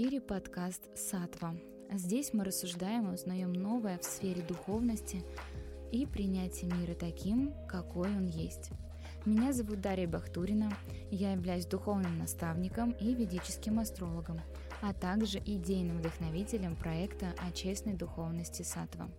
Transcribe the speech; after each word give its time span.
эфире 0.00 0.22
подкаст 0.22 0.88
«Сатва». 0.96 1.54
Здесь 1.92 2.32
мы 2.32 2.42
рассуждаем 2.44 3.10
и 3.10 3.12
узнаем 3.12 3.52
новое 3.52 3.98
в 3.98 4.04
сфере 4.04 4.40
духовности 4.40 5.22
и 5.92 6.06
принятия 6.06 6.68
мира 6.68 6.94
таким, 6.94 7.52
какой 7.68 8.08
он 8.08 8.26
есть. 8.26 8.70
Меня 9.26 9.52
зовут 9.52 9.82
Дарья 9.82 10.08
Бахтурина, 10.08 10.72
я 11.10 11.32
являюсь 11.32 11.66
духовным 11.66 12.16
наставником 12.16 12.92
и 12.92 13.12
ведическим 13.12 13.78
астрологом, 13.78 14.40
а 14.80 14.94
также 14.94 15.36
идейным 15.38 15.98
вдохновителем 15.98 16.76
проекта 16.76 17.34
о 17.46 17.52
честной 17.52 17.92
духовности 17.92 18.62
Сатва. 18.62 19.10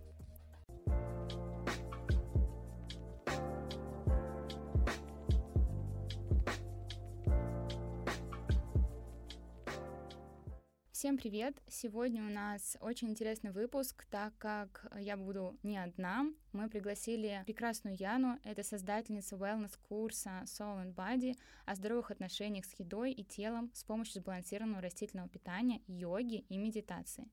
Привет! 11.42 11.60
Сегодня 11.68 12.22
у 12.24 12.30
нас 12.30 12.76
очень 12.80 13.08
интересный 13.08 13.50
выпуск, 13.50 14.06
так 14.10 14.32
как 14.38 14.86
я 14.96 15.16
буду 15.16 15.58
не 15.64 15.76
одна. 15.76 16.26
Мы 16.52 16.68
пригласили 16.68 17.42
прекрасную 17.46 17.96
Яну, 17.96 18.38
это 18.44 18.62
создательница 18.62 19.34
wellness-курса 19.34 20.44
Soul 20.44 20.84
and 20.84 20.94
Body 20.94 21.34
о 21.66 21.74
здоровых 21.74 22.12
отношениях 22.12 22.64
с 22.64 22.78
едой 22.78 23.10
и 23.10 23.24
телом 23.24 23.72
с 23.74 23.82
помощью 23.82 24.22
сбалансированного 24.22 24.82
растительного 24.82 25.28
питания, 25.28 25.80
йоги 25.88 26.44
и 26.48 26.58
медитации. 26.58 27.28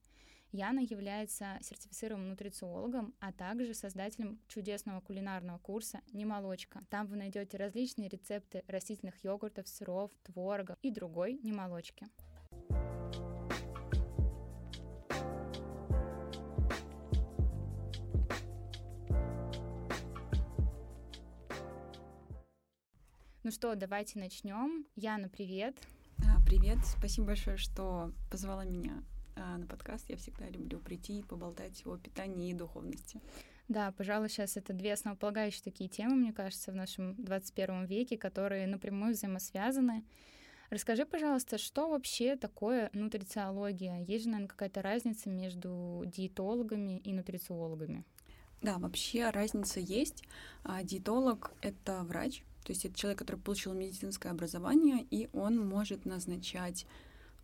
Яна 0.51 0.79
является 0.79 1.59
сертифицированным 1.61 2.29
нутрициологом, 2.29 3.13
а 3.19 3.31
также 3.31 3.75
создателем 3.75 4.39
чудесного 4.47 5.01
кулинарного 5.01 5.59
курса 5.59 6.01
«Немолочка». 6.13 6.81
Там 6.89 7.05
вы 7.05 7.17
найдете 7.17 7.57
различные 7.57 8.09
рецепты 8.09 8.63
растительных 8.67 9.23
йогуртов, 9.23 9.67
сыров, 9.67 10.09
творога 10.23 10.77
и 10.81 10.89
другой 10.89 11.33
немолочки. 11.43 12.07
Ну 23.49 23.53
что, 23.53 23.73
давайте 23.73 24.19
начнем. 24.19 24.85
Яна, 24.95 25.27
привет. 25.27 25.75
А, 26.19 26.39
привет, 26.45 26.77
спасибо 26.85 27.25
большое, 27.25 27.57
что 27.57 28.11
позвала 28.29 28.63
меня 28.63 29.01
а, 29.35 29.57
на 29.57 29.65
подкаст. 29.65 30.07
Я 30.07 30.17
всегда 30.17 30.47
люблю 30.49 30.77
прийти 30.77 31.17
и 31.17 31.23
поболтать 31.23 31.81
о 31.87 31.97
питании 31.97 32.51
и 32.51 32.53
духовности. 32.53 33.19
Да, 33.67 33.91
пожалуй, 33.93 34.29
сейчас 34.29 34.55
это 34.55 34.71
две 34.73 34.93
основополагающие 34.93 35.63
такие 35.63 35.89
темы, 35.89 36.13
мне 36.13 36.31
кажется, 36.31 36.71
в 36.71 36.75
нашем 36.75 37.15
21 37.15 37.85
веке, 37.85 38.19
которые 38.19 38.67
напрямую 38.67 39.13
взаимосвязаны. 39.13 40.05
Расскажи, 40.69 41.07
пожалуйста, 41.07 41.57
что 41.57 41.89
вообще 41.89 42.35
такое 42.35 42.91
нутрициология? 42.93 44.03
Есть 44.03 44.25
же, 44.25 44.29
наверное, 44.29 44.49
какая-то 44.49 44.83
разница 44.83 45.27
между 45.27 46.03
диетологами 46.05 46.99
и 46.99 47.13
нутрициологами? 47.13 48.05
Да, 48.61 48.77
вообще 48.77 49.31
разница 49.31 49.79
есть. 49.79 50.23
А, 50.63 50.83
диетолог— 50.83 51.51
это 51.61 52.03
врач, 52.03 52.43
то 52.69 52.73
есть 52.73 52.85
это 52.85 52.95
человек, 52.95 53.17
который 53.17 53.37
получил 53.37 53.73
медицинское 53.73 54.29
образование, 54.29 55.03
и 55.09 55.27
он 55.33 55.57
может 55.57 56.05
назначать 56.05 56.85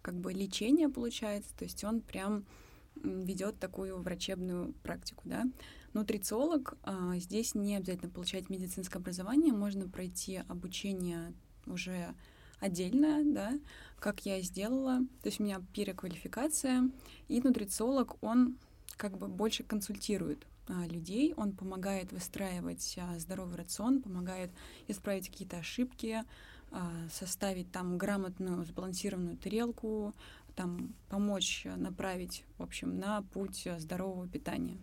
как 0.03 0.13
бы 0.13 0.31
лечение, 0.31 0.87
получается, 0.87 1.49
то 1.57 1.63
есть 1.65 1.83
он 1.83 2.01
прям 2.01 2.45
ведет 2.93 3.57
такую 3.57 3.99
врачебную 4.03 4.75
практику, 4.83 5.23
да. 5.25 5.45
Нутрициолог 5.93 6.77
а, 6.83 7.17
здесь 7.17 7.55
не 7.55 7.75
обязательно 7.75 8.11
получать 8.11 8.51
медицинское 8.51 8.99
образование, 8.99 9.51
можно 9.51 9.89
пройти 9.89 10.43
обучение 10.47 11.33
уже 11.65 12.13
отдельное, 12.59 13.23
да, 13.23 13.59
как 13.97 14.27
я 14.27 14.39
сделала. 14.41 14.99
То 15.23 15.29
есть 15.29 15.39
у 15.39 15.43
меня 15.43 15.59
переквалификация, 15.73 16.91
и 17.29 17.41
нутрициолог, 17.41 18.21
он 18.21 18.59
как 18.95 19.17
бы 19.17 19.27
больше 19.27 19.63
консультирует 19.63 20.45
людей, 20.67 21.33
он 21.35 21.53
помогает 21.53 22.11
выстраивать 22.11 22.97
а, 22.99 23.17
здоровый 23.19 23.57
рацион, 23.57 24.01
помогает 24.01 24.51
исправить 24.87 25.29
какие-то 25.29 25.57
ошибки, 25.57 26.23
а, 26.71 26.91
составить 27.11 27.71
там 27.71 27.97
грамотную, 27.97 28.65
сбалансированную 28.65 29.37
тарелку, 29.37 30.13
там 30.55 30.93
помочь 31.09 31.65
направить, 31.75 32.43
в 32.57 32.63
общем, 32.63 32.97
на 32.97 33.21
путь 33.21 33.67
здорового 33.77 34.27
питания. 34.27 34.77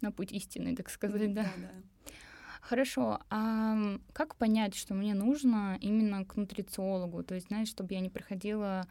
На 0.00 0.12
путь 0.12 0.32
истины, 0.32 0.76
так 0.76 0.90
сказать, 0.90 1.34
да. 1.34 1.42
Да, 1.42 1.50
да. 1.58 2.12
Хорошо, 2.60 3.20
а 3.30 3.98
как 4.12 4.36
понять, 4.36 4.74
что 4.74 4.94
мне 4.94 5.14
нужно 5.14 5.78
именно 5.80 6.24
к 6.24 6.36
нутрициологу? 6.36 7.22
То 7.22 7.34
есть, 7.34 7.48
знаешь, 7.48 7.68
чтобы 7.68 7.94
я 7.94 8.00
не 8.00 8.10
приходила 8.10 8.86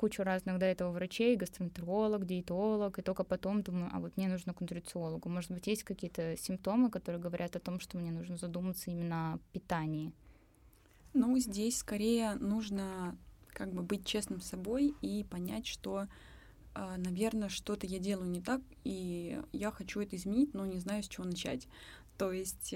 кучу 0.00 0.22
разных 0.22 0.58
до 0.58 0.64
этого 0.64 0.92
врачей, 0.92 1.36
гастроэнтеролог, 1.36 2.24
диетолог, 2.24 2.98
и 2.98 3.02
только 3.02 3.22
потом 3.22 3.62
думаю, 3.62 3.90
а 3.92 4.00
вот 4.00 4.16
мне 4.16 4.28
нужно 4.28 4.54
к 4.54 4.62
нутрициологу. 4.62 5.28
Может 5.28 5.50
быть, 5.50 5.66
есть 5.66 5.84
какие-то 5.84 6.38
симптомы, 6.38 6.90
которые 6.90 7.20
говорят 7.20 7.54
о 7.54 7.60
том, 7.60 7.80
что 7.80 7.98
мне 7.98 8.10
нужно 8.10 8.38
задуматься 8.38 8.90
именно 8.90 9.34
о 9.34 9.38
питании? 9.52 10.14
Ну, 11.12 11.38
здесь 11.38 11.76
скорее 11.76 12.36
нужно 12.36 13.14
как 13.48 13.74
бы 13.74 13.82
быть 13.82 14.06
честным 14.06 14.40
с 14.40 14.46
собой 14.46 14.94
и 15.02 15.22
понять, 15.24 15.66
что, 15.66 16.06
а, 16.72 16.96
наверное, 16.96 17.50
что-то 17.50 17.86
я 17.86 17.98
делаю 17.98 18.30
не 18.30 18.40
так, 18.40 18.62
и 18.84 19.38
я 19.52 19.70
хочу 19.70 20.00
это 20.00 20.16
изменить, 20.16 20.54
но 20.54 20.64
не 20.64 20.78
знаю, 20.78 21.02
с 21.02 21.08
чего 21.08 21.26
начать. 21.26 21.68
То 22.16 22.32
есть 22.32 22.74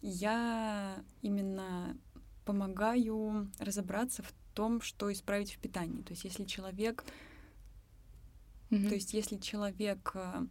я 0.00 1.02
именно 1.22 1.96
помогаю 2.44 3.50
разобраться 3.58 4.22
в 4.22 4.32
том, 4.54 4.80
что 4.80 5.12
исправить 5.12 5.52
в 5.52 5.58
питании. 5.58 6.02
То 6.02 6.12
есть 6.12 6.24
если 6.24 6.44
человек, 6.44 7.04
mm-hmm. 8.70 8.88
то 8.88 8.94
есть 8.94 9.14
если 9.14 9.36
человек 9.36 10.12
э, 10.14 10.46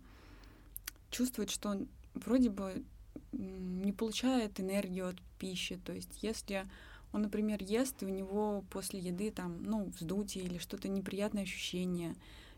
чувствует, 1.10 1.50
что 1.50 1.70
он 1.70 1.88
вроде 2.14 2.50
бы 2.50 2.84
не 3.32 3.92
получает 3.92 4.60
энергию 4.60 5.10
от 5.10 5.22
пищи, 5.40 5.78
то 5.78 5.94
есть 5.94 6.22
если 6.22 6.68
он, 7.14 7.22
например, 7.22 7.62
ест, 7.62 8.02
и 8.02 8.06
у 8.06 8.10
него 8.10 8.64
после 8.72 9.00
еды 9.00 9.32
там, 9.32 9.64
ну, 9.64 9.86
вздутие 9.86 10.46
или 10.46 10.58
что-то 10.58 10.88
неприятное 10.88 11.44
ощущение, 11.44 12.16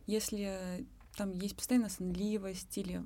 если 0.07 0.85
там 1.17 1.31
есть 1.31 1.56
постоянно 1.57 1.89
сонливость 1.89 2.77
или 2.77 3.03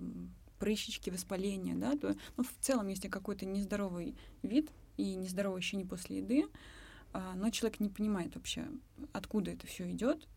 прыщички, 0.59 1.09
воспаление, 1.09 1.73
да, 1.75 1.97
то 1.97 2.15
ну, 2.37 2.43
в 2.43 2.53
целом, 2.59 2.87
если 2.87 3.07
какой-то 3.07 3.45
нездоровый 3.45 4.15
вид 4.43 4.69
и 4.97 5.15
нездоровое 5.15 5.59
ощущение 5.59 5.87
после 5.87 6.17
еды, 6.17 6.45
но 7.13 7.49
человек 7.49 7.79
не 7.79 7.89
понимает 7.89 8.35
вообще, 8.35 8.67
откуда 9.13 9.51
это 9.51 9.65
все 9.65 9.89
идет, 9.91 10.27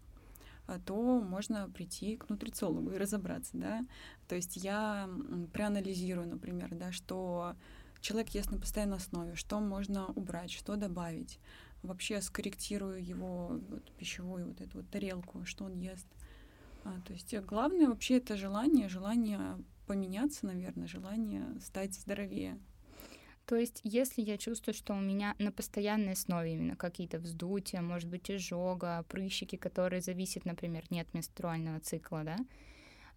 а, 0.67 0.79
то 0.79 1.21
можно 1.21 1.69
прийти 1.69 2.17
к 2.17 2.29
нутрициологу 2.29 2.93
и 2.93 2.99
разобраться, 2.99 3.51
да. 3.55 3.85
То 4.29 4.37
есть 4.37 4.57
я 4.57 5.09
проанализирую, 5.53 6.29
например, 6.29 6.75
да, 6.75 6.93
что 6.93 7.57
человек 8.01 8.31
ест 8.31 8.51
на 8.51 8.59
постоянной 8.59 8.97
основе, 8.97 9.35
что 9.35 9.61
можно 9.61 10.07
убрать, 10.07 10.53
что 10.53 10.77
добавить. 10.77 11.39
Вообще 11.83 12.21
скорректирую 12.21 13.05
его 13.05 13.61
вот, 13.69 13.91
пищевую 13.97 14.47
вот 14.49 14.61
эту 14.61 14.79
вот 14.79 14.91
тарелку, 14.91 15.45
что 15.45 15.65
он 15.65 15.75
ест. 15.75 16.07
А, 16.85 17.01
то 17.07 17.13
есть 17.13 17.37
главное 17.41 17.89
вообще 17.89 18.19
это 18.19 18.37
желание, 18.37 18.89
желание 18.89 19.59
поменяться, 19.87 20.47
наверное, 20.47 20.87
желание 20.87 21.45
стать 21.61 21.95
здоровее. 21.95 22.59
То 23.47 23.57
есть, 23.57 23.81
если 23.83 24.23
я 24.23 24.39
чувствую, 24.39 24.75
что 24.75 24.95
у 24.95 25.01
меня 25.01 25.35
на 25.39 25.51
постоянной 25.51 26.13
основе 26.13 26.55
именно 26.55 26.77
какие-то 26.77 27.19
вздутия, 27.19 27.81
может 27.81 28.09
быть, 28.09 28.31
изжога, 28.31 29.05
прыщики, 29.09 29.57
которые 29.57 30.01
зависят, 30.01 30.45
например, 30.45 30.85
не 30.91 31.01
от 31.01 31.13
менструального 31.13 31.81
цикла, 31.81 32.23
да, 32.25 32.37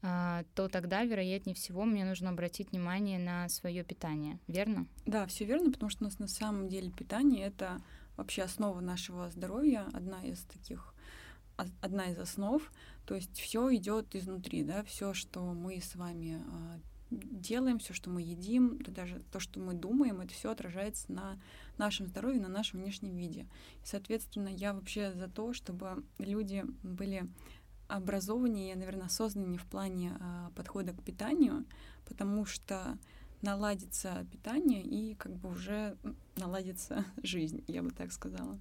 а, 0.02 0.44
то 0.56 0.68
тогда, 0.68 1.04
вероятнее 1.04 1.56
всего, 1.56 1.84
мне 1.84 2.06
нужно 2.06 2.30
обратить 2.30 2.72
внимание 2.72 3.18
на 3.18 3.50
свое 3.50 3.84
питание, 3.84 4.40
верно? 4.48 4.88
Да, 5.06 5.26
все 5.26 5.46
верно, 5.46 5.72
потому 5.72 5.90
что 5.90 6.04
у 6.04 6.08
нас 6.08 6.20
на 6.20 6.28
самом 6.28 6.70
деле 6.70 6.92
питание 6.92 7.48
это 7.48 7.82
вообще 8.18 8.44
основа 8.44 8.80
нашего 8.82 9.30
здоровья, 9.30 9.88
одна 9.94 10.24
из 10.24 10.44
таких 10.44 10.94
одна 11.82 12.08
из 12.08 12.20
основ, 12.20 12.62
то 13.06 13.16
есть 13.16 13.40
все 13.40 13.74
идет 13.76 14.14
изнутри, 14.16 14.64
да, 14.64 14.84
все, 14.84 15.14
что 15.14 15.42
мы 15.54 15.80
с 15.80 15.96
вами 15.96 16.44
а, 16.46 16.80
делаем, 17.12 17.80
все, 17.80 17.94
что 17.94 18.10
мы 18.10 18.22
едим, 18.22 18.78
да 18.80 18.92
даже 18.92 19.22
то, 19.32 19.40
что 19.40 19.60
мы 19.60 19.74
думаем, 19.74 20.22
это 20.22 20.34
все 20.34 20.52
отражается 20.52 21.12
на 21.12 21.40
нашем 21.78 22.08
здоровье, 22.08 22.42
на 22.42 22.48
нашем 22.50 22.82
внешнем 22.82 23.16
виде. 23.16 23.48
И, 23.84 23.86
соответственно, 23.86 24.50
я 24.50 24.74
вообще 24.74 25.14
за 25.14 25.28
то, 25.28 25.54
чтобы 25.54 26.04
люди 26.18 26.66
были 26.84 27.28
образованнее, 27.88 28.76
наверное, 28.76 29.06
осознаннее 29.06 29.60
в 29.60 29.66
плане 29.66 30.18
а, 30.20 30.52
подхода 30.56 30.94
к 30.94 31.04
питанию, 31.04 31.66
потому 32.06 32.46
что 32.46 32.98
наладится 33.42 34.26
питание 34.32 34.82
и 34.82 35.14
как 35.16 35.36
бы 35.36 35.50
уже 35.50 35.98
наладится 36.36 37.06
жизнь, 37.24 37.64
я 37.68 37.84
бы 37.84 37.92
так 37.92 38.12
сказала. 38.12 38.60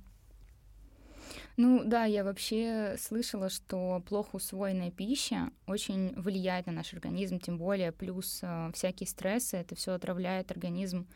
Ну 1.56 1.84
да, 1.84 2.04
я 2.04 2.24
вообще 2.24 2.96
слышала, 2.98 3.48
что 3.48 4.02
плохо 4.08 4.36
усвоенная 4.36 4.90
пища 4.90 5.50
очень 5.68 6.12
влияет 6.16 6.66
на 6.66 6.72
наш 6.72 6.92
организм, 6.92 7.38
тем 7.38 7.58
более 7.58 7.92
плюс 7.92 8.40
э, 8.42 8.70
всякие 8.74 9.06
стрессы, 9.06 9.56
это 9.56 9.76
все 9.76 9.92
отравляет 9.92 10.50
организм 10.50 11.06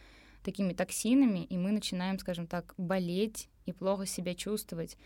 такими 0.44 0.74
токсинами, 0.74 1.44
и 1.44 1.56
мы 1.56 1.72
начинаем, 1.72 2.20
скажем 2.20 2.46
так, 2.46 2.72
болеть 2.76 3.48
и 3.66 3.72
плохо 3.72 4.06
себя 4.06 4.34
чувствовать. 4.36 4.96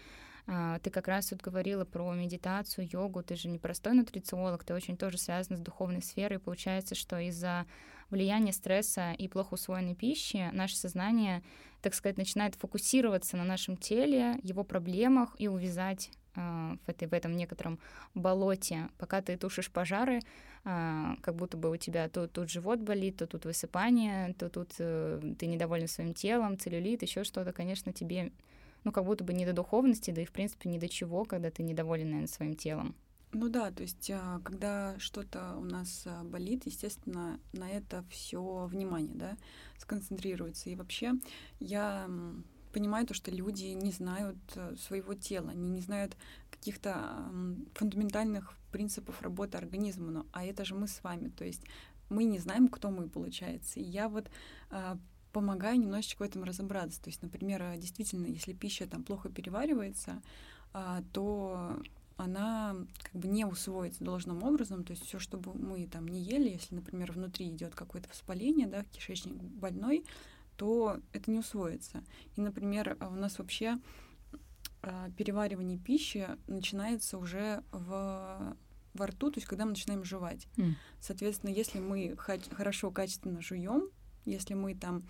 А, 0.47 0.79
ты 0.81 0.91
как 0.91 1.09
раз 1.09 1.31
вот 1.31 1.41
говорила 1.41 1.85
про 1.85 2.13
медитацию, 2.13 2.89
йогу, 2.91 3.23
ты 3.23 3.37
же 3.37 3.49
не 3.49 3.59
простой 3.59 3.95
нутрициолог, 3.95 4.65
ты 4.65 4.75
очень 4.75 4.97
тоже 4.97 5.19
связана 5.19 5.57
с 5.57 5.61
духовной 5.61 6.03
сферой. 6.03 6.39
Получается, 6.39 6.95
что 6.95 7.19
из-за 7.19 7.67
влияния 8.11 8.53
стресса 8.53 9.13
и 9.13 9.29
плохо 9.29 9.55
усвоенной 9.55 9.95
пищи 9.95 10.51
наше 10.53 10.77
сознание, 10.77 11.43
так 11.81 11.95
сказать, 11.95 12.19
начинает 12.19 12.55
фокусироваться 12.57 13.37
на 13.37 13.45
нашем 13.45 13.77
теле, 13.77 14.39
его 14.43 14.65
проблемах 14.65 15.35
и 15.39 15.49
увязать 15.49 16.11
а, 16.35 16.77
в, 16.87 16.89
этой, 16.89 17.09
в 17.09 17.13
этом 17.13 17.37
некотором 17.37 17.79
болоте, 18.15 18.89
пока 18.99 19.21
ты 19.21 19.37
тушишь 19.37 19.71
пожары, 19.71 20.21
а, 20.65 21.17
как 21.23 21.37
будто 21.37 21.57
бы 21.57 21.71
у 21.71 21.77
тебя 21.77 22.09
то 22.09 22.27
тут 22.27 22.51
живот 22.51 22.81
болит, 22.81 23.19
то 23.19 23.27
тут 23.27 23.45
высыпание, 23.45 24.33
то 24.35 24.49
тут 24.49 24.73
э, 24.79 25.35
ты 25.39 25.47
недоволен 25.47 25.89
своим 25.89 26.15
телом, 26.15 26.59
целлюлит, 26.59 27.03
еще 27.03 27.25
что-то, 27.25 27.53
конечно, 27.53 27.93
тебе, 27.93 28.33
ну, 28.85 28.93
как 28.93 29.05
будто 29.05 29.25
бы 29.25 29.33
не 29.33 29.47
до 29.47 29.53
духовности, 29.53 30.11
да 30.11 30.23
и, 30.23 30.27
в 30.27 30.33
принципе, 30.33 30.69
не 30.69 30.79
до 30.79 30.89
чего, 30.89 31.25
когда 31.25 31.51
ты 31.51 31.63
недоволен, 31.63 32.07
наверное, 32.07 32.29
своим 32.29 32.57
телом. 32.57 32.95
Ну 33.33 33.49
да, 33.49 33.71
то 33.71 33.83
есть, 33.83 34.11
а, 34.11 34.41
когда 34.45 34.95
что-то 34.99 35.57
у 35.57 35.65
нас 35.65 36.07
болит, 36.25 36.67
естественно, 36.67 37.41
на 37.53 37.71
это 37.71 38.05
все 38.11 38.67
внимание, 38.67 39.15
да, 39.15 39.37
сконцентрируется. 39.79 40.69
И 40.69 40.77
вообще 40.77 41.15
я 41.59 42.11
понимаю 42.73 43.07
то, 43.07 43.15
что 43.15 43.31
люди 43.31 43.65
не 43.67 43.93
знают 43.93 44.37
э, 44.55 44.75
своего 44.77 45.15
тела, 45.15 45.51
они 45.51 45.71
не 45.71 45.81
знают 45.81 46.17
каких-то 46.51 47.31
фундаментальных 47.75 48.55
принципов 48.73 49.21
работы 49.23 49.59
организма, 49.59 50.11
но, 50.11 50.27
а 50.33 50.45
это 50.45 50.65
же 50.65 50.75
мы 50.75 50.89
с 50.89 51.03
вами, 51.05 51.29
то 51.29 51.45
есть 51.45 51.63
мы 52.09 52.25
не 52.25 52.39
знаем, 52.39 52.69
кто 52.69 52.91
мы, 52.91 53.09
получается. 53.09 53.81
И 53.81 53.83
я 53.83 54.09
вот 54.09 54.31
э, 54.71 54.97
помогаю 55.33 55.79
немножечко 55.79 56.23
в 56.23 56.27
этом 56.27 56.45
разобраться. 56.45 57.03
То 57.03 57.09
есть, 57.09 57.23
например, 57.23 57.77
действительно, 57.77 58.27
если 58.27 58.53
пища 58.53 58.87
там 58.87 59.03
плохо 59.03 59.29
переваривается, 59.29 60.23
э, 60.75 61.03
то 61.13 61.81
она 62.17 62.77
как 63.03 63.21
бы 63.21 63.29
не 63.29 63.45
усвоится 63.45 64.05
должным 64.05 64.43
образом, 64.43 64.85
то 64.85 64.93
есть 64.93 65.05
все, 65.05 65.19
что 65.19 65.39
бы 65.39 65.55
мы 65.55 65.87
там 65.87 66.07
не 66.07 66.23
ели, 66.23 66.51
если, 66.51 66.75
например, 66.75 67.13
внутри 67.13 67.49
идет 67.49 67.75
какое-то 67.75 68.09
воспаление, 68.09 68.67
да, 68.67 68.85
кишечник 68.85 69.35
больной, 69.35 70.05
то 70.57 71.01
это 71.13 71.31
не 71.31 71.39
усвоится. 71.39 72.05
И, 72.37 72.41
например, 72.41 72.97
а, 73.01 73.09
у 73.09 73.15
нас 73.15 73.39
вообще 73.39 73.79
а, 74.83 75.11
переваривание 75.17 75.79
пищи 75.79 76.29
начинается 76.47 77.19
уже 77.19 77.63
в 77.73 78.57
во 78.95 79.07
рту, 79.07 79.31
то 79.31 79.39
есть 79.39 79.49
когда 79.49 79.65
мы 79.65 79.71
начинаем 79.71 80.05
жевать. 80.05 80.47
Mm. 80.57 80.75
Соответственно, 81.01 81.51
если 81.51 81.81
мы 81.81 82.15
хорошо, 82.17 82.91
качественно 82.91 83.41
жуем, 83.41 83.89
если 84.25 84.55
мы 84.55 84.75
там 84.75 85.05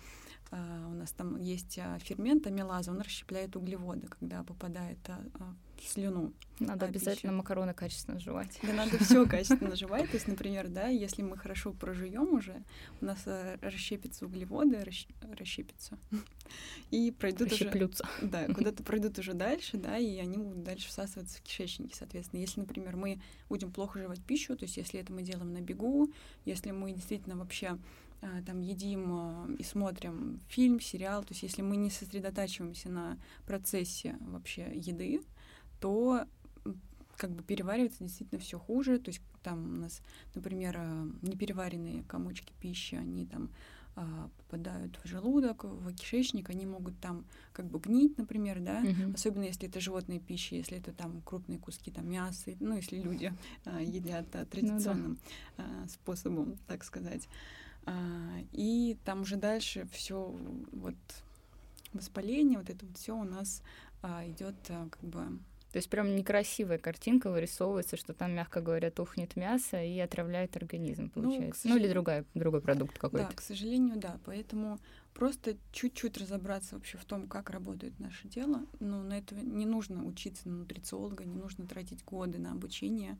Uh, 0.53 0.91
у 0.91 0.93
нас 0.93 1.11
там 1.11 1.39
есть 1.39 1.79
uh, 1.79 1.99
фермент 1.99 2.45
амилаза, 2.45 2.91
он 2.91 3.01
расщепляет 3.01 3.55
углеводы, 3.55 4.05
когда 4.05 4.43
попадает 4.43 4.99
uh, 5.07 5.55
в 5.77 5.87
слюну. 5.87 6.31
Надо 6.59 6.85
обязательно 6.85 7.31
пищу. 7.31 7.37
макароны 7.37 7.73
качественно 7.73 8.19
жевать. 8.19 8.59
Да, 8.61 8.71
надо 8.71 9.03
все 9.03 9.25
качественно 9.25 9.75
жевать. 9.75 10.11
То 10.11 10.17
есть, 10.17 10.27
например, 10.27 10.67
да, 10.69 10.89
если 10.89 11.23
мы 11.23 11.37
хорошо 11.37 11.73
прожуем 11.73 12.35
уже, 12.35 12.61
у 13.01 13.05
нас 13.05 13.23
расщепятся 13.61 14.27
углеводы, 14.27 14.85
расщепятся 15.31 15.97
и 16.91 17.11
пройдут 17.11 17.51
уже... 17.51 17.89
Да, 18.21 18.45
куда-то 18.53 18.83
пройдут 18.83 19.17
уже 19.17 19.33
дальше, 19.33 19.77
да, 19.77 19.97
и 19.97 20.17
они 20.17 20.37
будут 20.37 20.63
дальше 20.63 20.87
всасываться 20.87 21.39
в 21.39 21.41
кишечнике, 21.41 21.95
соответственно. 21.95 22.41
Если, 22.41 22.59
например, 22.59 22.95
мы 22.95 23.19
будем 23.49 23.71
плохо 23.71 23.99
жевать 23.99 24.23
пищу, 24.23 24.55
то 24.55 24.65
есть 24.65 24.77
если 24.77 24.99
это 24.99 25.11
мы 25.11 25.23
делаем 25.23 25.51
на 25.51 25.61
бегу, 25.61 26.13
если 26.45 26.69
мы 26.69 26.91
действительно 26.91 27.35
вообще 27.35 27.69
а, 27.69 27.79
там 28.45 28.61
едим 28.61 29.13
а, 29.13 29.47
и 29.57 29.63
смотрим 29.63 30.39
фильм, 30.47 30.79
сериал, 30.79 31.23
то 31.23 31.31
есть 31.31 31.43
если 31.43 31.61
мы 31.61 31.75
не 31.77 31.89
сосредотачиваемся 31.89 32.89
на 32.89 33.17
процессе 33.45 34.15
вообще 34.21 34.71
еды, 34.75 35.21
то 35.79 36.25
как 37.17 37.31
бы 37.31 37.43
переваривается 37.43 38.03
действительно 38.03 38.39
все 38.39 38.57
хуже. 38.57 38.97
То 38.99 39.09
есть 39.09 39.21
там 39.41 39.63
у 39.63 39.81
нас, 39.81 40.01
например, 40.35 40.75
а, 40.77 41.07
непереваренные 41.21 42.03
комочки 42.03 42.53
пищи, 42.59 42.95
они 42.95 43.25
там 43.25 43.49
попадают 44.47 44.99
в 45.03 45.07
желудок, 45.07 45.65
в 45.65 45.93
кишечник, 45.93 46.49
они 46.49 46.65
могут 46.65 46.99
там 46.99 47.25
как 47.51 47.67
бы 47.67 47.77
гнить, 47.77 48.17
например, 48.17 48.59
да, 48.59 48.83
uh-huh. 48.83 49.13
особенно 49.13 49.43
если 49.43 49.69
это 49.69 49.79
животная 49.79 50.17
пища, 50.17 50.55
если 50.55 50.79
это 50.79 50.93
там 50.93 51.21
крупные 51.21 51.59
куски 51.59 51.91
там 51.91 52.09
мяса, 52.09 52.53
ну 52.59 52.75
если 52.75 52.99
люди 52.99 53.31
едят 53.79 54.31
традиционным 54.49 55.19
ну, 55.59 55.63
да. 55.63 55.87
способом, 55.89 56.57
так 56.65 56.83
сказать. 56.83 57.29
А, 57.85 58.39
и 58.51 58.97
там 59.05 59.21
уже 59.21 59.35
дальше 59.35 59.87
все 59.91 60.35
вот 60.71 60.95
воспаление, 61.93 62.59
вот 62.59 62.69
это 62.69 62.85
вот 62.85 62.97
все 62.97 63.15
у 63.15 63.23
нас 63.23 63.61
а, 64.01 64.25
идет 64.27 64.55
а, 64.69 64.87
как 64.89 65.03
бы 65.03 65.39
то 65.73 65.77
есть 65.77 65.89
прям 65.89 66.15
некрасивая 66.15 66.77
картинка 66.77 67.31
вырисовывается, 67.31 67.97
что 67.97 68.13
там, 68.13 68.33
мягко 68.33 68.61
говоря, 68.61 68.91
тухнет 68.91 69.35
мясо 69.35 69.83
и 69.83 69.97
отравляет 69.97 70.55
организм, 70.55 71.11
ну, 71.15 71.23
получается. 71.23 71.67
Ну, 71.67 71.73
ну 71.73 71.79
или 71.79 71.89
другая, 71.89 72.25
другой 72.35 72.61
продукт 72.61 72.99
какой-то. 72.99 73.29
Да, 73.29 73.33
к 73.33 73.41
сожалению, 73.41 73.97
да. 73.97 74.19
Поэтому 74.23 74.77
просто 75.15 75.57
чуть-чуть 75.71 76.19
разобраться 76.19 76.75
вообще 76.75 76.99
в 76.99 77.05
том, 77.05 77.27
как 77.27 77.49
работает 77.49 77.99
наше 77.99 78.27
тело. 78.27 78.67
Но 78.79 79.01
на 79.01 79.17
это 79.17 79.33
не 79.33 79.65
нужно 79.65 80.05
учиться 80.05 80.47
на 80.47 80.57
нутрициолога, 80.57 81.23
не 81.23 81.33
нужно 81.33 81.65
тратить 81.65 82.05
годы 82.05 82.37
на 82.37 82.51
обучение 82.51 83.17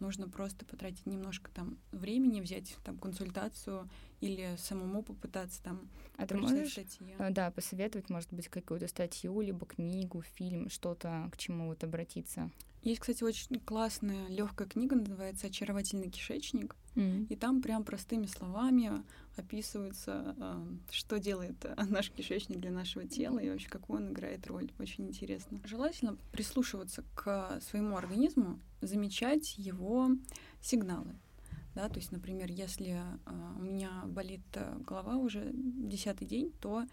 нужно 0.00 0.28
просто 0.28 0.64
потратить 0.64 1.06
немножко 1.06 1.50
там 1.52 1.78
времени, 1.92 2.40
взять 2.40 2.76
там 2.84 2.98
консультацию 2.98 3.88
или 4.20 4.56
самому 4.58 5.02
попытаться 5.02 5.62
там 5.62 5.88
а 6.16 6.26
ты 6.26 6.36
можешь, 6.36 6.72
статьи. 6.72 7.14
Э, 7.18 7.30
да, 7.30 7.50
посоветовать, 7.50 8.08
может 8.08 8.32
быть, 8.32 8.48
какую-то 8.48 8.88
статью, 8.88 9.40
либо 9.40 9.66
книгу, 9.66 10.22
фильм, 10.22 10.70
что-то, 10.70 11.28
к 11.32 11.36
чему 11.36 11.66
вот 11.66 11.84
обратиться? 11.84 12.50
Есть, 12.86 13.00
кстати, 13.00 13.24
очень 13.24 13.58
классная 13.58 14.28
легкая 14.28 14.68
книга, 14.68 14.94
называется 14.94 15.48
«Очаровательный 15.48 16.08
кишечник». 16.08 16.76
Mm-hmm. 16.94 17.26
И 17.30 17.34
там 17.34 17.60
прям 17.60 17.82
простыми 17.82 18.26
словами 18.26 19.02
описывается, 19.36 20.36
э, 20.38 20.66
что 20.92 21.18
делает 21.18 21.56
э, 21.64 21.74
наш 21.88 22.12
кишечник 22.12 22.60
для 22.60 22.70
нашего 22.70 23.04
тела 23.04 23.40
и 23.40 23.50
вообще 23.50 23.68
какую 23.68 24.02
он 24.02 24.12
играет 24.12 24.46
роль. 24.46 24.70
Очень 24.78 25.08
интересно. 25.08 25.58
Желательно 25.64 26.16
прислушиваться 26.30 27.02
к 27.16 27.60
своему 27.60 27.96
организму, 27.96 28.60
замечать 28.80 29.58
его 29.58 30.10
сигналы. 30.62 31.16
Да, 31.74 31.88
то 31.88 31.96
есть, 31.96 32.12
например, 32.12 32.52
если 32.52 33.02
э, 33.02 33.54
у 33.58 33.62
меня 33.62 34.04
болит 34.06 34.46
голова 34.86 35.16
уже 35.16 35.50
десятый 35.52 36.28
день, 36.28 36.52
то 36.60 36.84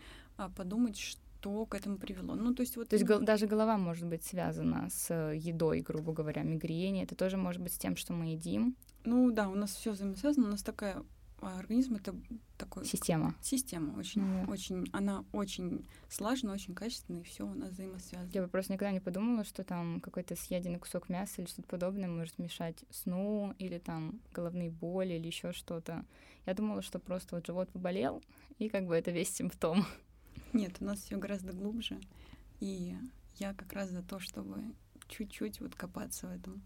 подумать, 0.56 0.98
что 1.44 1.66
к 1.66 1.76
этому 1.76 1.98
привело. 1.98 2.36
Ну, 2.36 2.54
то 2.54 2.62
есть 2.62 2.78
вот... 2.78 2.90
То 2.90 2.96
есть 2.96 3.06
даже 3.06 3.48
голова 3.48 3.78
может 3.78 4.08
быть 4.08 4.24
связана 4.24 4.88
с 4.90 5.34
едой, 5.34 5.82
грубо 5.82 6.14
говоря, 6.14 6.44
мигрени. 6.44 7.04
Это 7.04 7.16
тоже 7.16 7.38
может 7.38 7.62
быть 7.62 7.74
с 7.74 7.78
тем, 7.78 7.98
что 7.98 8.14
мы 8.14 8.28
едим. 8.32 8.76
Ну 9.04 9.32
да, 9.32 9.50
у 9.50 9.56
нас 9.56 9.76
все 9.76 9.92
взаимосвязано. 9.92 10.48
У 10.48 10.52
нас 10.52 10.64
такая 10.64 11.04
а, 11.42 11.60
организм 11.60 11.96
это 11.96 12.16
такой 12.58 12.86
система. 12.86 13.36
Система 13.42 13.98
очень, 14.00 14.22
mm-hmm. 14.22 14.50
очень, 14.50 14.90
она 14.94 15.26
очень 15.34 15.86
слажена, 16.10 16.54
очень 16.54 16.74
качественная, 16.74 17.20
и 17.20 17.24
все 17.26 17.46
у 17.46 17.54
нас 17.54 17.72
взаимосвязано. 17.72 18.32
Я 18.34 18.42
бы 18.44 18.48
просто 18.48 18.72
никогда 18.72 18.94
не 18.94 19.02
подумала, 19.02 19.44
что 19.44 19.66
там 19.66 20.00
какой-то 20.00 20.38
съеденный 20.38 20.80
кусок 20.80 21.10
мяса 21.10 21.42
или 21.42 21.50
что-то 21.50 21.68
подобное 21.68 22.08
может 22.08 22.40
мешать 22.40 22.86
сну 22.90 23.54
или 23.60 23.80
там 23.80 24.22
головные 24.34 24.70
боли 24.70 25.16
или 25.16 25.28
еще 25.28 25.52
что-то. 25.52 26.06
Я 26.46 26.54
думала, 26.54 26.82
что 26.82 27.00
просто 27.00 27.36
вот 27.36 27.46
живот 27.46 27.70
поболел 27.70 28.24
и 28.60 28.70
как 28.70 28.86
бы 28.86 28.96
это 28.96 29.12
весь 29.12 29.36
симптом. 29.36 29.86
Нет, 30.54 30.78
у 30.80 30.86
нас 30.86 31.00
все 31.00 31.18
гораздо 31.18 31.54
глубже. 31.54 32.00
И 32.60 32.96
я 33.38 33.54
как 33.54 33.74
раз 33.74 33.90
за 33.90 34.04
то, 34.04 34.20
чтобы 34.20 34.64
чуть-чуть 35.08 35.60
вот 35.60 35.76
копаться 35.76 36.28
в 36.28 36.32
этом. 36.32 36.62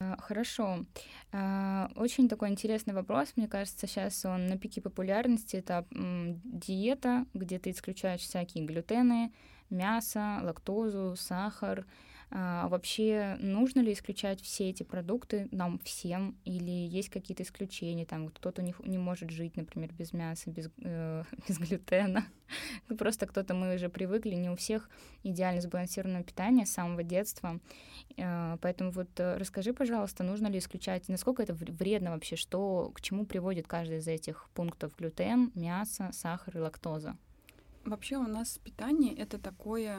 А, 0.00 0.16
хорошо. 0.18 0.86
А, 1.32 1.90
очень 1.94 2.28
такой 2.28 2.48
интересный 2.48 2.94
вопрос, 2.94 3.32
мне 3.36 3.46
кажется, 3.46 3.86
сейчас 3.86 4.24
он 4.24 4.46
на 4.46 4.58
пике 4.58 4.80
популярности. 4.80 5.56
Это 5.56 5.86
диета, 5.90 7.26
где 7.34 7.58
ты 7.58 7.70
исключаешь 7.70 8.20
всякие 8.20 8.64
глютены, 8.64 9.32
мясо, 9.68 10.40
лактозу, 10.42 11.14
сахар. 11.16 11.86
А, 12.32 12.68
вообще 12.68 13.36
нужно 13.40 13.80
ли 13.80 13.92
исключать 13.92 14.40
все 14.40 14.70
эти 14.70 14.84
продукты 14.84 15.48
нам 15.50 15.80
всем, 15.80 16.36
или 16.44 16.70
есть 16.70 17.08
какие-то 17.08 17.42
исключения? 17.42 18.06
Там 18.06 18.28
кто-то 18.28 18.62
не, 18.62 18.72
не 18.84 18.98
может 18.98 19.30
жить, 19.30 19.56
например, 19.56 19.92
без 19.92 20.12
мяса, 20.12 20.50
без, 20.50 20.70
э, 20.82 21.24
без 21.48 21.58
глютена. 21.58 22.24
Ну, 22.88 22.96
просто 22.96 23.26
кто-то 23.26 23.54
мы 23.54 23.74
уже 23.74 23.88
привыкли, 23.88 24.34
не 24.34 24.48
у 24.48 24.56
всех 24.56 24.88
идеально 25.24 25.60
сбалансированное 25.60 26.22
питание 26.22 26.66
с 26.66 26.72
самого 26.72 27.02
детства. 27.02 27.58
Э, 28.16 28.58
поэтому 28.60 28.92
вот 28.92 29.08
э, 29.18 29.36
расскажи, 29.36 29.72
пожалуйста, 29.72 30.22
нужно 30.22 30.46
ли 30.46 30.58
исключать, 30.58 31.08
насколько 31.08 31.42
это 31.42 31.54
вредно 31.54 32.12
вообще, 32.12 32.36
что 32.36 32.92
к 32.94 33.00
чему 33.00 33.26
приводит 33.26 33.66
каждый 33.66 33.98
из 33.98 34.06
этих 34.06 34.48
пунктов 34.54 34.96
глютен, 34.96 35.50
мясо, 35.56 36.10
сахар 36.12 36.56
и 36.56 36.60
лактоза? 36.60 37.16
Вообще 37.84 38.18
у 38.18 38.28
нас 38.28 38.58
питание 38.58 39.14
это 39.16 39.38
такое 39.38 39.98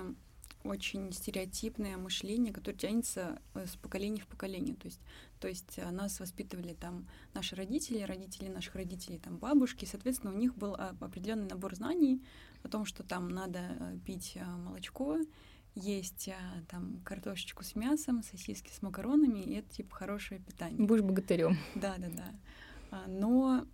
очень 0.63 1.12
стереотипное 1.12 1.98
мышление, 1.98 2.53
которое 2.53 2.77
тянется 2.77 3.41
э, 3.53 3.65
с 3.65 3.75
поколения 3.75 4.22
в 4.22 4.27
поколение. 4.27 4.75
То 4.75 4.86
есть, 4.88 5.00
то 5.39 5.48
есть 5.48 5.77
э, 5.77 5.89
нас 5.89 6.20
воспитывали 6.20 6.74
там 6.74 7.08
наши 7.34 7.56
родители, 7.56 8.01
родители 8.01 8.48
наших 8.48 8.75
родителей, 8.75 9.20
там 9.20 9.38
бабушки. 9.38 9.86
Соответственно, 9.86 10.34
у 10.34 10.38
них 10.38 10.56
был 10.56 10.75
а, 10.75 10.96
определенный 11.00 11.48
набор 11.48 11.75
знаний 11.75 12.24
о 12.63 12.70
том, 12.70 12.86
что 12.86 13.03
там 13.03 13.30
надо 13.30 13.60
э, 13.60 13.98
пить 14.06 14.38
молочко, 14.65 15.18
есть 15.74 16.30
там 16.68 17.00
картошечку 17.06 17.63
с 17.63 17.75
мясом, 17.75 18.24
сосиски 18.24 18.72
с 18.74 18.82
макаронами, 18.82 19.39
и 19.39 19.53
это 19.53 19.70
типа 19.70 19.96
хорошее 19.96 20.41
питание. 20.41 20.86
Будешь 20.86 21.01
богатырем. 21.01 21.58
Да, 21.75 21.96
да, 21.98 22.10
да. 22.10 22.34
А, 22.91 23.08
но 23.08 23.65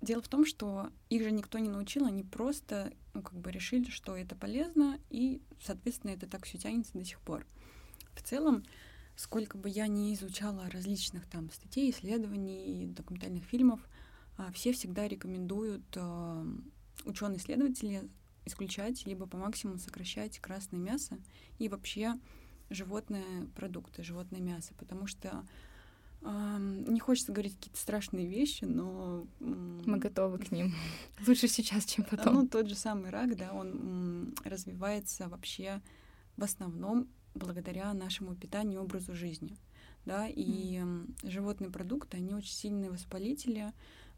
Дело 0.00 0.22
в 0.22 0.28
том, 0.28 0.46
что 0.46 0.90
их 1.10 1.22
же 1.22 1.30
никто 1.30 1.58
не 1.58 1.68
научил, 1.68 2.06
они 2.06 2.22
просто 2.22 2.92
ну, 3.12 3.22
как 3.22 3.38
бы 3.38 3.52
решили, 3.52 3.90
что 3.90 4.16
это 4.16 4.34
полезно, 4.34 4.98
и, 5.10 5.42
соответственно, 5.62 6.12
это 6.12 6.26
так 6.26 6.44
все 6.44 6.58
тянется 6.58 6.92
до 6.94 7.04
сих 7.04 7.20
пор. 7.20 7.46
В 8.14 8.22
целом, 8.22 8.64
сколько 9.16 9.58
бы 9.58 9.68
я 9.68 9.86
ни 9.86 10.14
изучала 10.14 10.70
различных 10.70 11.26
там 11.26 11.50
статей, 11.50 11.90
исследований, 11.90 12.86
документальных 12.86 13.44
фильмов, 13.44 13.80
а, 14.38 14.50
все 14.52 14.72
всегда 14.72 15.06
рекомендуют 15.06 15.84
а, 15.96 16.46
ученые-исследователи 17.04 18.08
исключать 18.46 19.04
либо 19.06 19.26
по 19.26 19.36
максимуму 19.36 19.78
сокращать 19.78 20.38
красное 20.38 20.80
мясо 20.80 21.18
и 21.58 21.68
вообще 21.68 22.18
животные 22.70 23.48
продукты, 23.54 24.02
животное 24.02 24.40
мясо, 24.40 24.72
потому 24.78 25.06
что 25.06 25.46
не 26.22 27.00
хочется 27.00 27.32
говорить 27.32 27.56
какие-то 27.56 27.78
страшные 27.78 28.26
вещи, 28.26 28.64
но... 28.64 29.26
Мы 29.38 29.96
готовы 29.96 30.38
к 30.38 30.50
ним. 30.50 30.74
Лучше 31.26 31.48
сейчас, 31.48 31.86
чем 31.86 32.04
потом. 32.04 32.34
Ну, 32.34 32.48
тот 32.48 32.68
же 32.68 32.74
самый 32.74 33.10
рак, 33.10 33.36
да, 33.36 33.52
он 33.52 34.34
развивается 34.44 35.28
вообще 35.28 35.80
в 36.36 36.44
основном 36.44 37.08
благодаря 37.34 37.92
нашему 37.94 38.34
питанию 38.34 38.80
и 38.80 38.82
образу 38.82 39.14
жизни. 39.14 39.56
Да, 40.06 40.26
и 40.26 40.78
mm. 40.78 41.28
животные 41.28 41.70
продукты, 41.70 42.16
они 42.16 42.34
очень 42.34 42.52
сильные 42.52 42.90
воспалители, 42.90 43.72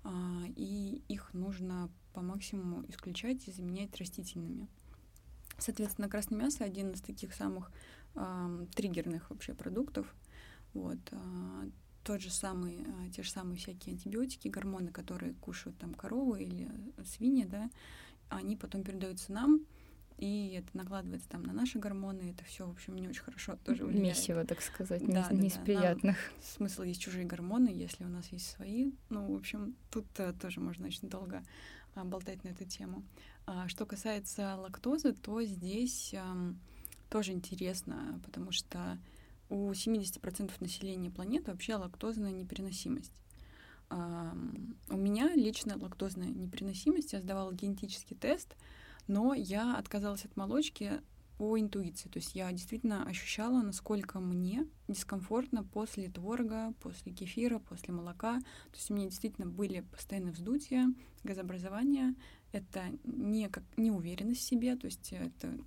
а, 0.04 0.42
и 0.56 1.02
их 1.08 1.34
нужно 1.34 1.90
по 2.12 2.20
максимуму 2.20 2.84
исключать 2.88 3.48
и 3.48 3.52
заменять 3.52 3.96
растительными. 3.96 4.68
Соответственно, 5.58 6.08
красное 6.08 6.38
мясо 6.38 6.64
один 6.64 6.92
из 6.92 7.00
таких 7.00 7.34
самых 7.34 7.70
триггерных 8.74 9.30
вообще 9.30 9.54
продуктов. 9.54 10.14
Вот. 10.74 10.98
Э, 12.02 12.04
тот 12.04 12.20
же 12.20 12.30
самый, 12.30 12.84
а, 12.86 13.10
те 13.10 13.22
же 13.22 13.30
самые 13.30 13.56
всякие 13.56 13.94
антибиотики, 13.94 14.48
гормоны, 14.48 14.90
которые 14.90 15.34
кушают 15.34 15.78
там 15.78 15.94
коровы 15.94 16.42
или 16.42 16.68
свиньи, 17.04 17.44
да, 17.44 17.70
они 18.28 18.56
потом 18.56 18.82
передаются 18.82 19.32
нам, 19.32 19.60
и 20.18 20.54
это 20.58 20.76
накладывается 20.76 21.28
там 21.28 21.42
на 21.42 21.52
наши 21.52 21.78
гормоны, 21.78 22.30
это 22.30 22.44
все, 22.44 22.66
в 22.66 22.70
общем, 22.70 22.96
не 22.96 23.08
очень 23.08 23.22
хорошо 23.22 23.56
тоже 23.64 23.84
влияет. 23.84 24.16
Месиво, 24.16 24.44
так 24.44 24.62
сказать, 24.62 25.00
да, 25.00 25.06
не, 25.06 25.12
да, 25.14 25.28
не 25.32 25.48
из 25.48 25.54
да. 25.54 25.62
приятных. 25.62 26.16
Нам 26.16 26.42
смысл 26.42 26.82
есть 26.82 27.00
чужие 27.00 27.24
гормоны, 27.24 27.68
если 27.68 28.04
у 28.04 28.08
нас 28.08 28.28
есть 28.28 28.50
свои. 28.50 28.92
Ну, 29.10 29.32
в 29.32 29.36
общем, 29.36 29.74
тут 29.90 30.06
а, 30.18 30.32
тоже 30.32 30.60
можно 30.60 30.86
очень 30.86 31.08
долго 31.08 31.42
а, 31.94 32.04
болтать 32.04 32.44
на 32.44 32.48
эту 32.48 32.64
тему. 32.64 33.02
А, 33.46 33.66
что 33.68 33.84
касается 33.84 34.56
лактозы, 34.56 35.12
то 35.12 35.42
здесь 35.42 36.14
а, 36.14 36.54
тоже 37.10 37.32
интересно, 37.32 38.20
потому 38.24 38.52
что 38.52 38.98
у 39.52 39.70
70% 39.72 40.50
населения 40.60 41.10
планеты 41.10 41.50
вообще 41.50 41.74
лактозная 41.74 42.32
непереносимость. 42.32 43.12
У 43.90 44.96
меня 44.96 45.34
лично 45.34 45.76
лактозная 45.76 46.28
непереносимость, 46.28 47.12
я 47.12 47.20
сдавала 47.20 47.52
генетический 47.52 48.16
тест, 48.16 48.56
но 49.06 49.34
я 49.34 49.76
отказалась 49.76 50.24
от 50.24 50.34
молочки 50.36 51.02
по 51.36 51.58
интуиции. 51.60 52.08
То 52.08 52.18
есть 52.18 52.34
я 52.34 52.50
действительно 52.50 53.04
ощущала, 53.04 53.60
насколько 53.60 54.20
мне 54.20 54.66
дискомфортно 54.88 55.64
после 55.64 56.08
творога, 56.08 56.72
после 56.80 57.12
кефира, 57.12 57.58
после 57.58 57.92
молока. 57.92 58.40
То 58.40 58.76
есть 58.76 58.90
у 58.90 58.94
меня 58.94 59.10
действительно 59.10 59.46
были 59.46 59.80
постоянные 59.80 60.32
вздутия, 60.32 60.86
газообразование. 61.24 62.14
Это 62.52 62.84
не 63.04 63.48
как 63.48 63.64
неуверенность 63.76 64.40
в 64.40 64.44
себе, 64.44 64.76
то 64.76 64.86
есть 64.86 65.12
это 65.12 65.58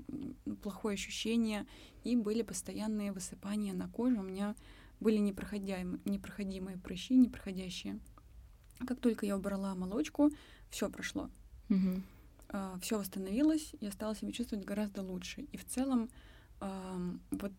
плохое 0.62 0.94
ощущение 0.94 1.66
и 2.04 2.16
были 2.16 2.44
постоянные 2.44 3.12
высыпания 3.12 3.74
на 3.74 3.90
коже. 3.90 4.20
У 4.20 4.24
меня 4.24 4.56
были 5.00 5.18
непроходимые, 5.18 6.00
непроходимые 6.06 6.78
прыщи, 6.78 7.16
непроходящие. 7.16 8.00
Как 8.86 9.00
только 9.00 9.26
я 9.26 9.36
убрала 9.36 9.74
молочку, 9.74 10.32
все 10.70 10.90
прошло. 10.90 11.30
Угу. 11.70 12.02
А, 12.50 12.78
все 12.82 13.00
восстановилось, 13.00 13.74
я 13.82 13.92
стала 13.92 14.16
себя 14.16 14.32
чувствовать 14.32 14.66
гораздо 14.66 15.02
лучше. 15.02 15.42
И 15.52 15.58
в 15.58 15.66
целом, 15.66 16.10
вот 17.32 17.54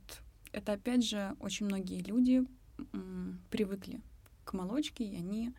это 0.53 0.73
опять 0.73 1.05
же 1.05 1.37
очень 1.41 1.67
многие 1.67 2.01
люди 2.01 2.45
привыкли 3.51 4.01
к 4.45 4.53
молочке, 4.53 5.05
и 5.05 5.17
они 5.17 5.53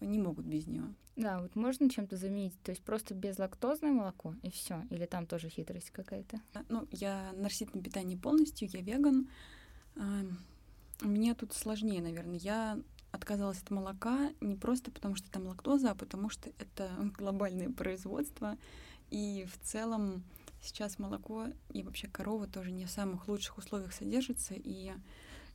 не 0.00 0.18
могут 0.18 0.44
без 0.44 0.66
нее. 0.66 0.84
Да, 1.16 1.40
вот 1.40 1.56
можно 1.56 1.88
чем-то 1.88 2.16
заменить, 2.16 2.52
то 2.62 2.70
есть 2.70 2.82
просто 2.82 3.14
безлактозное 3.14 3.90
молоко 3.90 4.34
и 4.42 4.50
все, 4.50 4.82
или 4.90 5.06
там 5.06 5.26
тоже 5.26 5.48
хитрость 5.48 5.90
какая-то? 5.90 6.40
А, 6.52 6.60
ну, 6.68 6.86
я 6.90 7.32
на 7.32 7.44
растительном 7.44 7.82
питании 7.82 8.16
полностью, 8.16 8.68
я 8.70 8.82
веган. 8.82 9.26
Мне 11.00 11.34
тут 11.34 11.54
сложнее, 11.54 12.02
наверное. 12.02 12.36
Я 12.36 12.78
отказалась 13.12 13.62
от 13.62 13.70
молока 13.70 14.30
не 14.40 14.56
просто 14.56 14.90
потому, 14.90 15.14
что 15.16 15.30
там 15.30 15.46
лактоза, 15.46 15.90
а 15.90 15.94
потому 15.94 16.28
что 16.28 16.50
это 16.58 16.90
глобальное 17.18 17.70
производство. 17.70 18.56
И 19.10 19.46
в 19.50 19.66
целом 19.66 20.22
сейчас 20.62 20.98
молоко 20.98 21.46
и 21.70 21.82
вообще 21.82 22.08
корова 22.08 22.46
тоже 22.46 22.72
не 22.72 22.84
в 22.84 22.90
самых 22.90 23.28
лучших 23.28 23.58
условиях 23.58 23.92
содержится. 23.92 24.54
И 24.54 24.92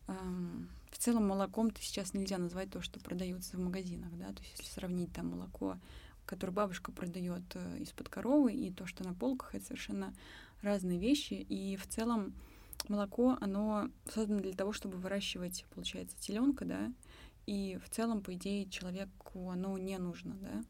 эм, 0.07 0.69
в 0.91 0.97
целом 0.97 1.27
молоком-то 1.27 1.81
сейчас 1.81 2.13
нельзя 2.13 2.37
назвать 2.37 2.69
то, 2.69 2.81
что 2.81 2.99
продается 2.99 3.57
в 3.57 3.59
магазинах, 3.59 4.11
да, 4.17 4.27
то 4.27 4.41
есть 4.43 4.59
если 4.59 4.71
сравнить 4.71 5.11
там 5.13 5.27
молоко, 5.27 5.77
которое 6.25 6.53
бабушка 6.53 6.91
продает 6.91 7.43
э, 7.55 7.79
из-под 7.79 8.09
коровы, 8.09 8.53
и 8.53 8.71
то, 8.71 8.85
что 8.85 9.03
на 9.03 9.13
полках, 9.13 9.55
это 9.55 9.65
совершенно 9.65 10.13
разные 10.61 10.99
вещи, 10.99 11.33
и 11.33 11.75
в 11.77 11.87
целом 11.87 12.33
молоко, 12.87 13.37
оно 13.41 13.89
создано 14.09 14.41
для 14.41 14.53
того, 14.53 14.73
чтобы 14.73 14.97
выращивать, 14.97 15.65
получается, 15.73 16.15
теленка, 16.19 16.65
да, 16.65 16.93
и 17.47 17.79
в 17.83 17.89
целом, 17.89 18.21
по 18.21 18.33
идее, 18.33 18.69
человеку 18.69 19.49
оно 19.49 19.77
не 19.77 19.97
нужно, 19.97 20.35
да. 20.35 20.63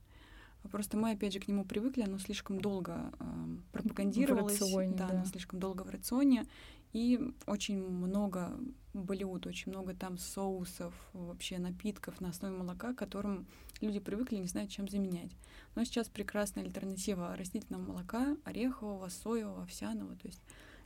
Просто 0.70 0.96
мы, 0.96 1.12
опять 1.12 1.34
же, 1.34 1.40
к 1.40 1.48
нему 1.48 1.66
привыкли, 1.66 2.04
оно 2.04 2.20
слишком 2.20 2.62
долго 2.62 3.12
э, 3.20 3.25
пропагандировалось. 3.72 4.58
В 4.58 4.62
рационе, 4.62 4.96
да, 4.96 5.08
да, 5.08 5.16
оно 5.16 5.25
слишком 5.25 5.60
долго 5.60 5.82
в 5.82 5.90
рационе. 5.90 6.46
И 6.94 7.34
очень 7.48 7.82
много 7.84 8.51
блюд, 8.93 9.48
очень 9.48 9.71
много 9.71 9.93
там 9.93 10.17
соусов, 10.17 10.93
вообще 11.13 11.60
напитков 11.60 12.19
на 12.21 12.29
основе 12.29 12.55
молока, 12.55 12.93
которым 12.93 13.48
люди 13.79 14.00
привыкли, 14.00 14.38
не 14.38 14.48
знают, 14.48 14.71
чем 14.71 14.88
заменять. 14.88 15.31
Но 15.75 15.83
сейчас 15.83 16.10
прекрасная 16.10 16.63
альтернатива 16.63 17.36
растительного 17.36 17.81
молока, 17.81 18.36
орехового, 18.43 19.10
соевого, 19.10 19.63
овсяного. 19.63 20.15
То 20.15 20.27
есть 20.27 20.41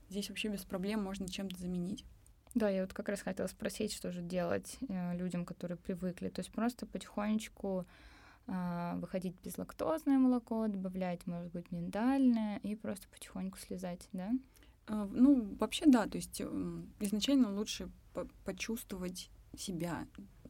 здесь 0.09 0.29
вообще 0.29 0.49
без 0.49 0.63
проблем 0.63 1.03
можно 1.03 1.27
чем-то 1.27 1.59
заменить. 1.59 2.05
Да, 2.53 2.69
я 2.69 2.81
вот 2.81 2.93
как 2.93 3.09
раз 3.09 3.21
хотела 3.21 3.47
спросить, 3.47 3.91
что 3.93 4.11
же 4.11 4.21
делать 4.21 4.77
э, 4.87 5.17
людям, 5.17 5.43
которые 5.43 5.77
привыкли. 5.77 6.29
То 6.29 6.39
есть 6.39 6.51
просто 6.51 6.85
потихонечку 6.85 7.85
э, 8.47 8.93
выходить 8.95 9.35
безлактозное 9.43 10.17
молоко, 10.17 10.67
добавлять, 10.67 11.27
может 11.27 11.51
быть, 11.51 11.69
миндальное 11.71 12.59
и 12.59 12.75
просто 12.75 13.09
потихоньку 13.09 13.57
слезать, 13.57 14.07
да? 14.13 14.31
А, 14.87 15.07
ну, 15.11 15.55
вообще, 15.59 15.85
да, 15.87 16.07
то 16.07 16.17
есть 16.17 16.41
изначально 16.99 17.53
лучше 17.53 17.89
по 18.13 18.27
почувствовать 18.43 19.29
себя, 19.57 20.07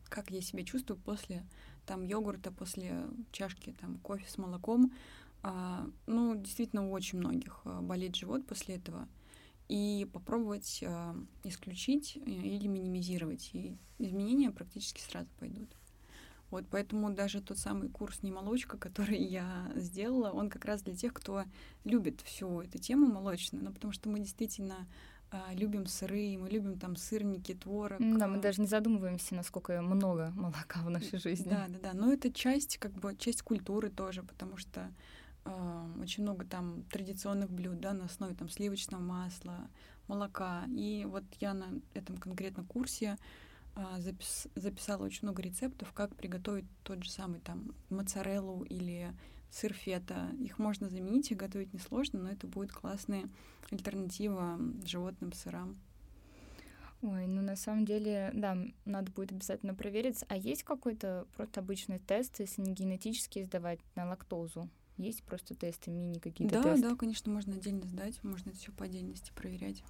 как 0.09 0.31
я 0.31 0.41
себя 0.41 0.63
чувствую 0.63 0.99
после 0.99 1.45
там 1.85 2.03
йогурта, 2.03 2.51
после 2.51 3.07
чашки 3.31 3.75
там 3.79 3.97
кофе 3.99 4.25
с 4.27 4.37
молоком. 4.37 4.91
А, 5.43 5.87
ну, 6.07 6.35
действительно, 6.35 6.87
у 6.87 6.91
очень 6.91 7.19
многих 7.19 7.61
а, 7.65 7.81
болит 7.81 8.15
живот 8.15 8.45
после 8.47 8.75
этого. 8.75 9.07
И 9.67 10.07
попробовать 10.11 10.83
а, 10.85 11.15
исключить 11.43 12.17
э, 12.17 12.29
или 12.29 12.67
минимизировать. 12.67 13.51
И 13.53 13.77
изменения 13.99 14.51
практически 14.51 15.01
сразу 15.01 15.29
пойдут. 15.39 15.69
Вот 16.55 16.65
поэтому 16.71 17.09
даже 17.09 17.41
тот 17.41 17.57
самый 17.57 17.89
курс 17.89 18.23
«Не 18.23 18.31
молочка», 18.31 18.77
который 18.77 19.17
я 19.21 19.69
сделала, 19.75 20.31
он 20.31 20.49
как 20.49 20.63
раз 20.63 20.81
для 20.83 20.95
тех, 20.95 21.13
кто 21.13 21.43
любит 21.83 22.21
всю 22.21 22.61
эту 22.61 22.77
тему 22.77 23.07
молочную, 23.07 23.65
ну, 23.65 23.73
потому 23.73 23.91
что 23.91 24.07
мы 24.07 24.19
действительно 24.19 24.87
а, 25.31 25.53
любим 25.53 25.85
сыры, 25.85 26.37
мы 26.37 26.49
любим 26.49 26.79
там 26.79 26.95
сырники, 26.95 27.53
творог. 27.53 27.99
Да, 27.99 28.27
мы 28.27 28.39
даже 28.39 28.61
не 28.61 28.67
задумываемся, 28.67 29.35
насколько 29.35 29.81
много 29.81 30.31
молока 30.33 30.79
в 30.79 30.89
нашей 30.89 31.19
жизни. 31.19 31.49
Да, 31.49 31.65
да, 31.67 31.79
да. 31.83 31.93
Но 31.93 32.13
это 32.13 32.31
часть, 32.31 32.77
как 32.77 32.93
бы, 32.93 33.13
часть 33.17 33.41
культуры 33.41 33.89
тоже, 33.89 34.23
потому 34.23 34.55
что 34.55 34.89
э, 35.43 35.87
очень 35.99 36.23
много 36.23 36.45
там 36.45 36.83
традиционных 36.89 37.49
блюд, 37.49 37.81
да, 37.81 37.91
на 37.91 38.05
основе 38.05 38.33
там 38.33 38.47
сливочного 38.47 39.01
масла, 39.01 39.67
молока. 40.07 40.63
И 40.69 41.05
вот 41.05 41.25
я 41.41 41.53
на 41.53 41.67
этом 41.93 42.15
конкретно 42.15 42.63
курсе 42.63 43.17
а, 43.17 43.17
запис, 43.97 44.47
записала 44.55 45.03
очень 45.03 45.21
много 45.23 45.41
рецептов, 45.41 45.91
как 45.93 46.15
приготовить 46.15 46.65
тот 46.83 47.03
же 47.03 47.11
самый 47.11 47.39
там 47.39 47.75
моцареллу 47.89 48.63
или 48.63 49.13
сыр 49.49 49.73
фета. 49.73 50.31
Их 50.39 50.59
можно 50.59 50.89
заменить 50.89 51.31
и 51.31 51.35
готовить 51.35 51.73
несложно, 51.73 52.19
но 52.19 52.29
это 52.29 52.47
будет 52.47 52.71
классная 52.71 53.29
альтернатива 53.71 54.59
животным 54.85 55.33
сырам. 55.33 55.77
Ой, 57.01 57.27
ну 57.27 57.41
на 57.41 57.55
самом 57.55 57.85
деле, 57.85 58.31
да, 58.33 58.57
надо 58.85 59.11
будет 59.11 59.31
обязательно 59.31 59.75
проверить. 59.75 60.23
А 60.27 60.37
есть 60.37 60.63
какой-то 60.63 61.27
просто 61.35 61.59
обычный 61.59 61.99
тест, 61.99 62.39
если 62.39 62.61
не 62.61 62.73
генетически 62.73 63.43
сдавать 63.43 63.79
на 63.95 64.07
лактозу? 64.07 64.69
Есть 64.97 65.23
просто 65.23 65.55
тесты, 65.55 65.91
мини 65.91 66.19
какие-то 66.19 66.55
да, 66.55 66.63
тесты? 66.63 66.81
Да, 66.81 66.89
да, 66.91 66.95
конечно, 66.95 67.31
можно 67.31 67.53
отдельно 67.53 67.85
сдать, 67.85 68.23
можно 68.23 68.49
это 68.49 68.59
все 68.59 68.71
по 68.71 68.85
отдельности 68.85 69.31
проверять. 69.35 69.83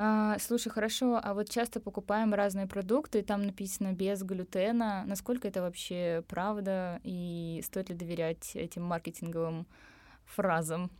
А, 0.00 0.38
слушай, 0.38 0.70
хорошо, 0.70 1.20
а 1.20 1.34
вот 1.34 1.50
часто 1.50 1.80
покупаем 1.80 2.32
разные 2.32 2.68
продукты, 2.68 3.18
и 3.18 3.22
там 3.22 3.44
написано 3.44 3.92
без 3.92 4.22
глютена. 4.22 5.02
Насколько 5.06 5.48
это 5.48 5.60
вообще 5.60 6.22
правда, 6.28 7.00
и 7.02 7.60
стоит 7.64 7.90
ли 7.90 7.96
доверять 7.96 8.52
этим 8.54 8.84
маркетинговым 8.84 9.66
фразам? 10.24 10.92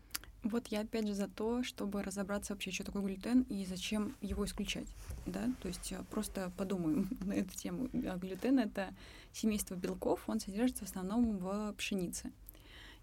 Вот 0.42 0.66
я 0.68 0.80
опять 0.80 1.06
же 1.06 1.14
за 1.14 1.28
то, 1.28 1.62
чтобы 1.62 2.02
разобраться 2.02 2.52
вообще, 2.52 2.72
что 2.72 2.84
такое 2.84 3.02
глютен 3.02 3.42
и 3.42 3.64
зачем 3.66 4.16
его 4.20 4.44
исключать. 4.44 4.88
Да? 5.26 5.42
То 5.62 5.68
есть 5.68 5.92
э, 5.92 6.00
просто 6.10 6.50
подумаем 6.56 7.08
на 7.20 7.34
эту 7.34 7.56
тему. 7.56 7.88
А 7.92 8.16
глютен— 8.16 8.58
это 8.60 8.94
семейство 9.32 9.74
белков, 9.74 10.28
он 10.28 10.40
содержится 10.40 10.84
в 10.84 10.88
основном 10.88 11.38
в 11.38 11.72
пшенице. 11.76 12.32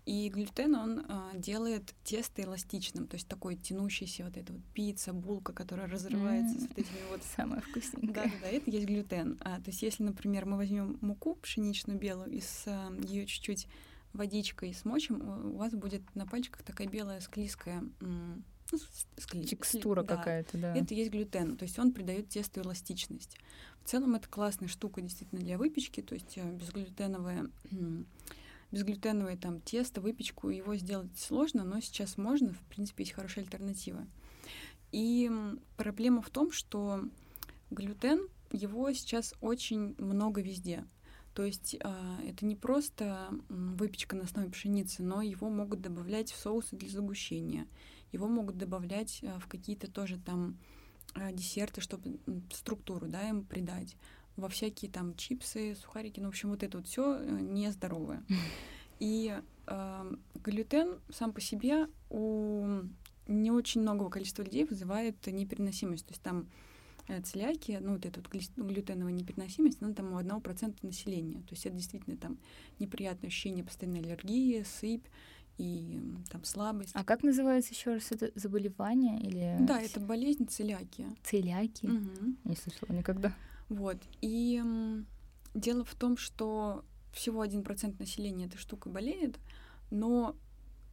И 0.05 0.29
глютен, 0.29 0.75
он 0.75 1.05
а, 1.07 1.31
делает 1.33 1.95
тесто 2.03 2.43
эластичным, 2.43 3.07
то 3.07 3.15
есть 3.15 3.27
такой 3.27 3.55
тянущийся 3.55 4.23
вот 4.23 4.37
эта 4.37 4.53
вот 4.53 4.61
пицца, 4.73 5.13
булка, 5.13 5.51
которая 5.51 5.87
разрывается 5.87 6.55
mm-hmm. 6.55 6.65
с 6.65 6.67
вот 6.67 6.77
этими 6.77 7.09
вот... 7.09 7.23
Самое 7.35 7.61
вкусненькое. 7.61 8.13
Да, 8.13 8.31
да, 8.41 8.47
это 8.47 8.69
есть 8.69 8.85
глютен. 8.85 9.37
А, 9.41 9.57
то 9.57 9.71
есть 9.71 9.81
если, 9.81 10.03
например, 10.03 10.45
мы 10.45 10.57
возьмем 10.57 10.99
муку 11.01 11.35
пшеничную 11.35 11.97
белую 11.97 12.31
и 12.31 12.39
с 12.39 12.65
а, 12.67 12.91
ее 13.03 13.25
чуть-чуть 13.25 13.67
водичкой 14.13 14.73
смочим, 14.73 15.21
у 15.53 15.57
вас 15.57 15.73
будет 15.73 16.03
на 16.15 16.27
пальчиках 16.27 16.63
такая 16.63 16.87
белая 16.87 17.19
склизкая 17.19 17.83
ну, 17.99 18.79
скли... 19.17 19.45
текстура 19.45 20.03
да. 20.03 20.17
какая-то, 20.17 20.57
да. 20.57 20.75
Это 20.75 20.93
есть 20.93 21.11
глютен, 21.11 21.57
то 21.57 21.63
есть 21.63 21.77
он 21.79 21.91
придает 21.91 22.29
тесту 22.29 22.61
эластичность. 22.61 23.37
В 23.83 23.89
целом 23.89 24.15
это 24.15 24.27
классная 24.27 24.67
штука 24.67 25.01
действительно 25.01 25.41
для 25.41 25.57
выпечки, 25.57 26.01
то 26.01 26.15
есть 26.15 26.37
э, 26.37 26.51
безглютеновая 26.51 27.49
безглютеновое 28.75 29.37
там 29.37 29.61
тесто, 29.61 30.01
выпечку, 30.01 30.49
его 30.49 30.75
сделать 30.75 31.17
сложно, 31.17 31.63
но 31.63 31.79
сейчас 31.79 32.17
можно, 32.17 32.51
в 32.51 32.59
принципе, 32.67 33.03
есть 33.03 33.13
хорошая 33.13 33.45
альтернатива. 33.45 34.05
И 34.91 35.31
проблема 35.77 36.21
в 36.21 36.29
том, 36.29 36.51
что 36.51 37.05
глютен, 37.71 38.27
его 38.51 38.91
сейчас 38.91 39.33
очень 39.39 39.95
много 39.97 40.41
везде. 40.41 40.83
То 41.33 41.43
есть 41.45 41.75
э, 41.79 42.17
это 42.27 42.45
не 42.45 42.57
просто 42.57 43.29
выпечка 43.47 44.17
на 44.17 44.23
основе 44.23 44.49
пшеницы, 44.49 45.03
но 45.03 45.21
его 45.21 45.49
могут 45.49 45.79
добавлять 45.79 46.33
в 46.33 46.37
соусы 46.37 46.75
для 46.75 46.89
загущения. 46.89 47.67
Его 48.11 48.27
могут 48.27 48.57
добавлять 48.57 49.19
э, 49.21 49.39
в 49.39 49.47
какие-то 49.47 49.89
тоже 49.89 50.17
там 50.17 50.57
э, 51.15 51.31
десерты, 51.31 51.79
чтобы 51.79 52.19
структуру 52.51 53.07
да, 53.07 53.29
им 53.29 53.45
придать 53.45 53.95
во 54.35 54.49
всякие 54.49 54.91
там 54.91 55.15
чипсы, 55.15 55.75
сухарики, 55.75 56.19
ну, 56.19 56.27
в 56.27 56.29
общем, 56.29 56.49
вот 56.49 56.63
это 56.63 56.77
вот 56.77 56.87
все 56.87 57.17
э, 57.17 57.39
нездоровое. 57.41 58.23
И 58.99 59.37
э, 59.67 60.11
глютен 60.43 60.99
сам 61.09 61.33
по 61.33 61.41
себе 61.41 61.87
у 62.09 62.81
не 63.27 63.51
очень 63.51 63.81
многого 63.81 64.09
количества 64.09 64.43
людей 64.43 64.65
вызывает 64.65 65.25
непереносимость. 65.27 66.05
То 66.05 66.11
есть 66.11 66.21
там 66.21 66.47
э, 67.07 67.21
целиакия, 67.21 67.79
ну, 67.79 67.93
вот 67.93 68.05
эта 68.05 68.21
вот 68.21 68.29
глютеновая 68.55 69.13
непереносимость, 69.13 69.81
она 69.81 69.93
там 69.93 70.13
у 70.13 70.17
одного 70.17 70.41
процента 70.41 70.85
населения. 70.85 71.41
То 71.41 71.51
есть 71.51 71.65
это 71.65 71.75
действительно 71.75 72.17
там 72.17 72.37
неприятное 72.79 73.29
ощущение 73.29 73.63
постоянной 73.63 74.01
аллергии, 74.01 74.63
сыпь 74.63 75.05
и 75.57 76.01
там 76.29 76.43
слабость. 76.43 76.91
А 76.93 77.03
как 77.03 77.23
называется 77.23 77.73
еще 77.73 77.93
раз 77.93 78.11
это 78.11 78.31
заболевание 78.35 79.19
или? 79.19 79.57
Да, 79.61 79.81
это 79.81 79.99
болезнь 79.99 80.47
целиакия. 80.47 81.15
Целиакия? 81.23 81.89
Угу. 81.89 82.35
Не 82.43 82.55
слышала 82.55 82.95
никогда. 82.95 83.33
Вот. 83.69 83.97
И 84.21 84.61
дело 85.53 85.83
в 85.83 85.95
том, 85.95 86.17
что 86.17 86.83
всего 87.11 87.43
1% 87.43 87.95
населения 87.97 88.45
этой 88.45 88.57
штукой 88.57 88.91
болеет, 88.91 89.39
но 89.89 90.35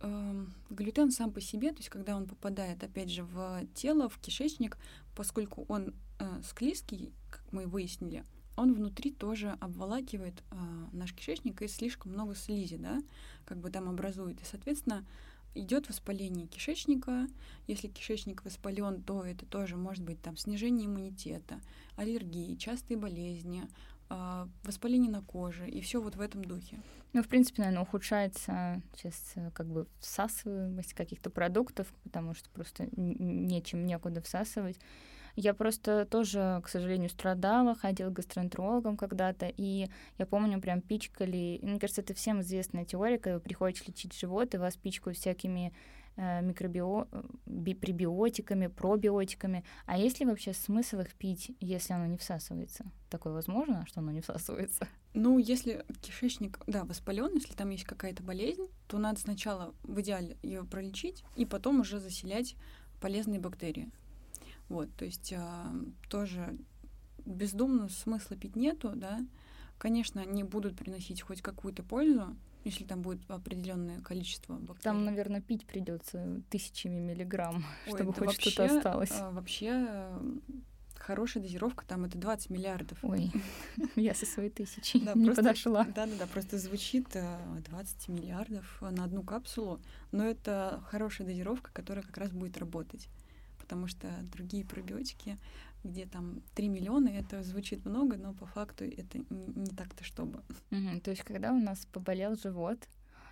э, 0.01 0.47
глютен 0.71 1.11
сам 1.11 1.33
по 1.33 1.41
себе, 1.41 1.71
то 1.71 1.79
есть 1.79 1.89
когда 1.89 2.17
он 2.17 2.27
попадает, 2.27 2.83
опять 2.83 3.11
же, 3.11 3.25
в 3.25 3.67
тело, 3.75 4.09
в 4.09 4.19
кишечник, 4.19 4.79
поскольку 5.17 5.65
он 5.69 5.95
э, 6.19 6.43
склизкий, 6.45 7.13
как 7.31 7.45
мы 7.53 7.67
выяснили, 7.67 8.25
он 8.57 8.75
внутри 8.75 9.11
тоже 9.11 9.57
обволакивает 9.61 10.43
э, 10.51 10.57
наш 10.93 11.13
кишечник 11.13 11.63
и 11.63 11.69
слишком 11.69 12.13
много 12.13 12.35
слизи, 12.35 12.77
да, 12.77 13.03
как 13.45 13.59
бы 13.59 13.71
там 13.71 13.89
образует. 13.89 14.41
И, 14.41 14.45
соответственно, 14.45 15.05
идет 15.55 15.89
воспаление 15.89 16.47
кишечника. 16.47 17.27
Если 17.67 17.89
кишечник 17.89 18.45
воспален, 18.45 19.03
то 19.03 19.25
это 19.25 19.47
тоже 19.47 19.77
может 19.77 20.05
быть 20.05 20.21
там 20.21 20.37
снижение 20.37 20.87
иммунитета, 20.87 21.61
аллергии, 21.97 22.57
частые 22.57 22.97
болезни, 22.97 23.69
а, 24.09 24.49
воспаление 24.65 25.11
на 25.11 25.23
коже 25.23 25.69
и 25.69 25.81
все 25.81 26.01
вот 26.01 26.17
в 26.17 26.21
этом 26.21 26.45
духе. 26.45 26.79
Ну, 27.15 27.23
в 27.23 27.29
принципе, 27.29 27.63
наверное, 27.63 27.83
ухудшается 27.83 28.83
сейчас 28.95 29.33
э, 29.37 29.51
как 29.53 29.67
бы 29.67 29.87
всасываемость 30.01 30.95
каких-то 30.95 31.29
продуктов, 31.31 31.87
потому 32.05 32.35
что 32.35 32.49
просто 32.51 32.89
нечем, 32.97 33.87
некуда 33.87 34.23
всасывать. 34.23 34.79
Я 35.37 35.55
просто 35.55 36.05
тоже, 36.05 36.61
к 36.65 36.69
сожалению, 36.69 37.09
страдала, 37.09 37.75
ходила 37.75 38.11
к 38.11 38.15
гастроэнтерологам 38.15 38.97
когда-то, 38.97 39.47
и 39.57 39.89
я 40.19 40.27
помню, 40.27 40.61
прям 40.61 40.81
пичкали, 40.83 41.59
мне 41.63 41.79
кажется, 41.79 42.03
это 42.03 42.15
всем 42.15 42.43
известная 42.43 42.85
теория, 42.85 43.19
когда 43.19 43.37
вы 43.37 43.41
приходите 43.41 43.85
лечить 43.87 44.19
живот, 44.19 44.55
и 44.55 44.59
вас 44.59 44.77
пичкают 44.77 45.17
всякими 45.17 45.73
э, 46.17 46.43
микробио... 46.43 47.07
пребиотиками, 47.47 48.67
пробиотиками. 48.67 49.65
А 49.87 49.97
есть 49.97 50.21
ли 50.21 50.27
вообще 50.27 50.53
смысл 50.53 51.01
их 51.01 51.15
пить, 51.15 51.57
если 51.61 51.95
оно 51.95 52.07
не 52.07 52.19
всасывается? 52.19 52.85
Такое 53.09 53.33
возможно, 53.33 53.87
что 53.87 54.01
оно 54.01 54.13
не 54.13 54.21
всасывается? 54.21 54.87
Ну, 55.15 55.39
если 55.39 55.85
кишечник, 56.03 56.59
да, 56.67 56.85
воспален, 56.85 57.35
если 57.35 57.55
там 57.55 57.71
есть 57.71 57.85
какая-то 57.85 58.23
болезнь, 58.23 58.67
то 58.87 58.99
надо 58.99 59.21
сначала 59.21 59.75
в 59.83 60.01
идеале 60.01 60.37
ее 60.43 60.65
пролечить 60.65 61.25
и 61.37 61.47
потом 61.47 61.81
уже 61.81 62.01
заселять 62.01 62.55
полезные 63.01 63.41
бактерии. 63.41 63.91
Вот, 64.69 64.95
то 64.97 65.05
есть 65.05 65.33
а, 65.37 65.73
тоже 66.09 66.57
бездумно 67.25 67.89
смысла 67.89 68.37
пить 68.37 68.57
нету, 68.57 68.93
да. 68.95 69.25
Конечно, 69.79 70.23
они 70.23 70.45
будут 70.45 70.77
приносить 70.77 71.23
хоть 71.23 71.43
какую-то 71.43 71.83
пользу, 71.83 72.37
если 72.65 72.85
там 72.85 73.03
будет 73.03 73.29
определенное 73.29 74.01
количество 74.01 74.55
бактерий. 74.55 74.83
Там, 74.83 75.05
наверное, 75.05 75.41
пить 75.41 75.67
придется 75.67 76.41
тысячами 76.51 77.01
миллиграмм, 77.01 77.65
Ой, 77.87 77.95
чтобы 77.95 78.13
хоть 78.13 78.41
что-то 78.41 78.65
осталось. 78.65 79.11
А, 79.13 79.31
вообще 79.31 80.13
хорошая 81.03 81.43
дозировка, 81.43 81.85
там 81.85 82.05
это 82.05 82.17
20 82.17 82.51
миллиардов. 82.51 82.99
Ой, 83.03 83.31
я 83.97 84.15
со 84.15 84.25
своей 84.25 84.51
тысячи 84.51 84.99
да, 85.01 85.15
не 85.15 85.27
просто, 85.27 85.43
подошла. 85.43 85.85
Да-да-да, 85.85 86.27
просто 86.27 86.59
звучит 86.59 87.09
20 87.11 88.09
э, 88.09 88.13
миллиардов 88.13 88.81
на 88.81 89.05
одну 89.05 89.23
капсулу, 89.23 89.81
но 90.13 90.25
это 90.25 90.83
хорошая 90.87 91.27
дозировка, 91.27 91.71
которая 91.73 92.05
как 92.05 92.17
раз 92.17 92.31
будет 92.31 92.57
работать 92.59 93.09
потому 93.73 93.87
что 93.87 94.09
другие 94.31 94.67
пробиотики, 94.67 95.39
где 95.83 96.05
там 96.05 96.43
3 96.55 96.69
миллиона, 96.69 97.09
это 97.09 97.43
звучит 97.43 97.87
много, 97.87 98.19
но 98.19 98.35
по 98.35 98.45
факту 98.45 98.85
это 98.85 99.17
не, 99.31 99.47
не 99.47 99.71
так-то 99.75 100.05
чтобы. 100.05 100.43
Угу, 100.71 101.01
то 101.03 101.11
есть 101.11 101.23
когда 101.23 101.53
у 101.53 101.59
нас 101.59 101.87
поболел 101.87 102.37
живот, 102.37 102.87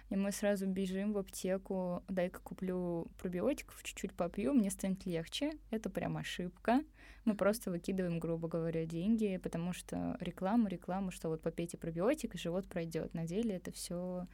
и 0.08 0.16
мы 0.16 0.32
сразу 0.32 0.66
бежим 0.66 1.12
в 1.12 1.18
аптеку, 1.18 2.02
дай-ка 2.08 2.40
куплю 2.40 3.08
пробиотиков, 3.18 3.82
чуть-чуть 3.82 4.14
попью, 4.14 4.54
мне 4.54 4.70
станет 4.70 5.04
легче. 5.04 5.52
Это 5.70 5.90
прям 5.90 6.16
ошибка. 6.16 6.82
Мы 7.26 7.34
просто 7.36 7.70
выкидываем, 7.70 8.18
грубо 8.18 8.48
говоря, 8.48 8.86
деньги, 8.86 9.38
потому 9.42 9.74
что 9.74 10.16
реклама, 10.20 10.70
реклама, 10.70 11.10
что 11.12 11.28
вот 11.28 11.42
попейте 11.42 11.76
пробиотик, 11.76 12.34
и 12.34 12.38
живот 12.38 12.66
пройдет. 12.66 13.12
На 13.12 13.26
деле 13.26 13.56
это 13.56 13.72
все 13.72 14.26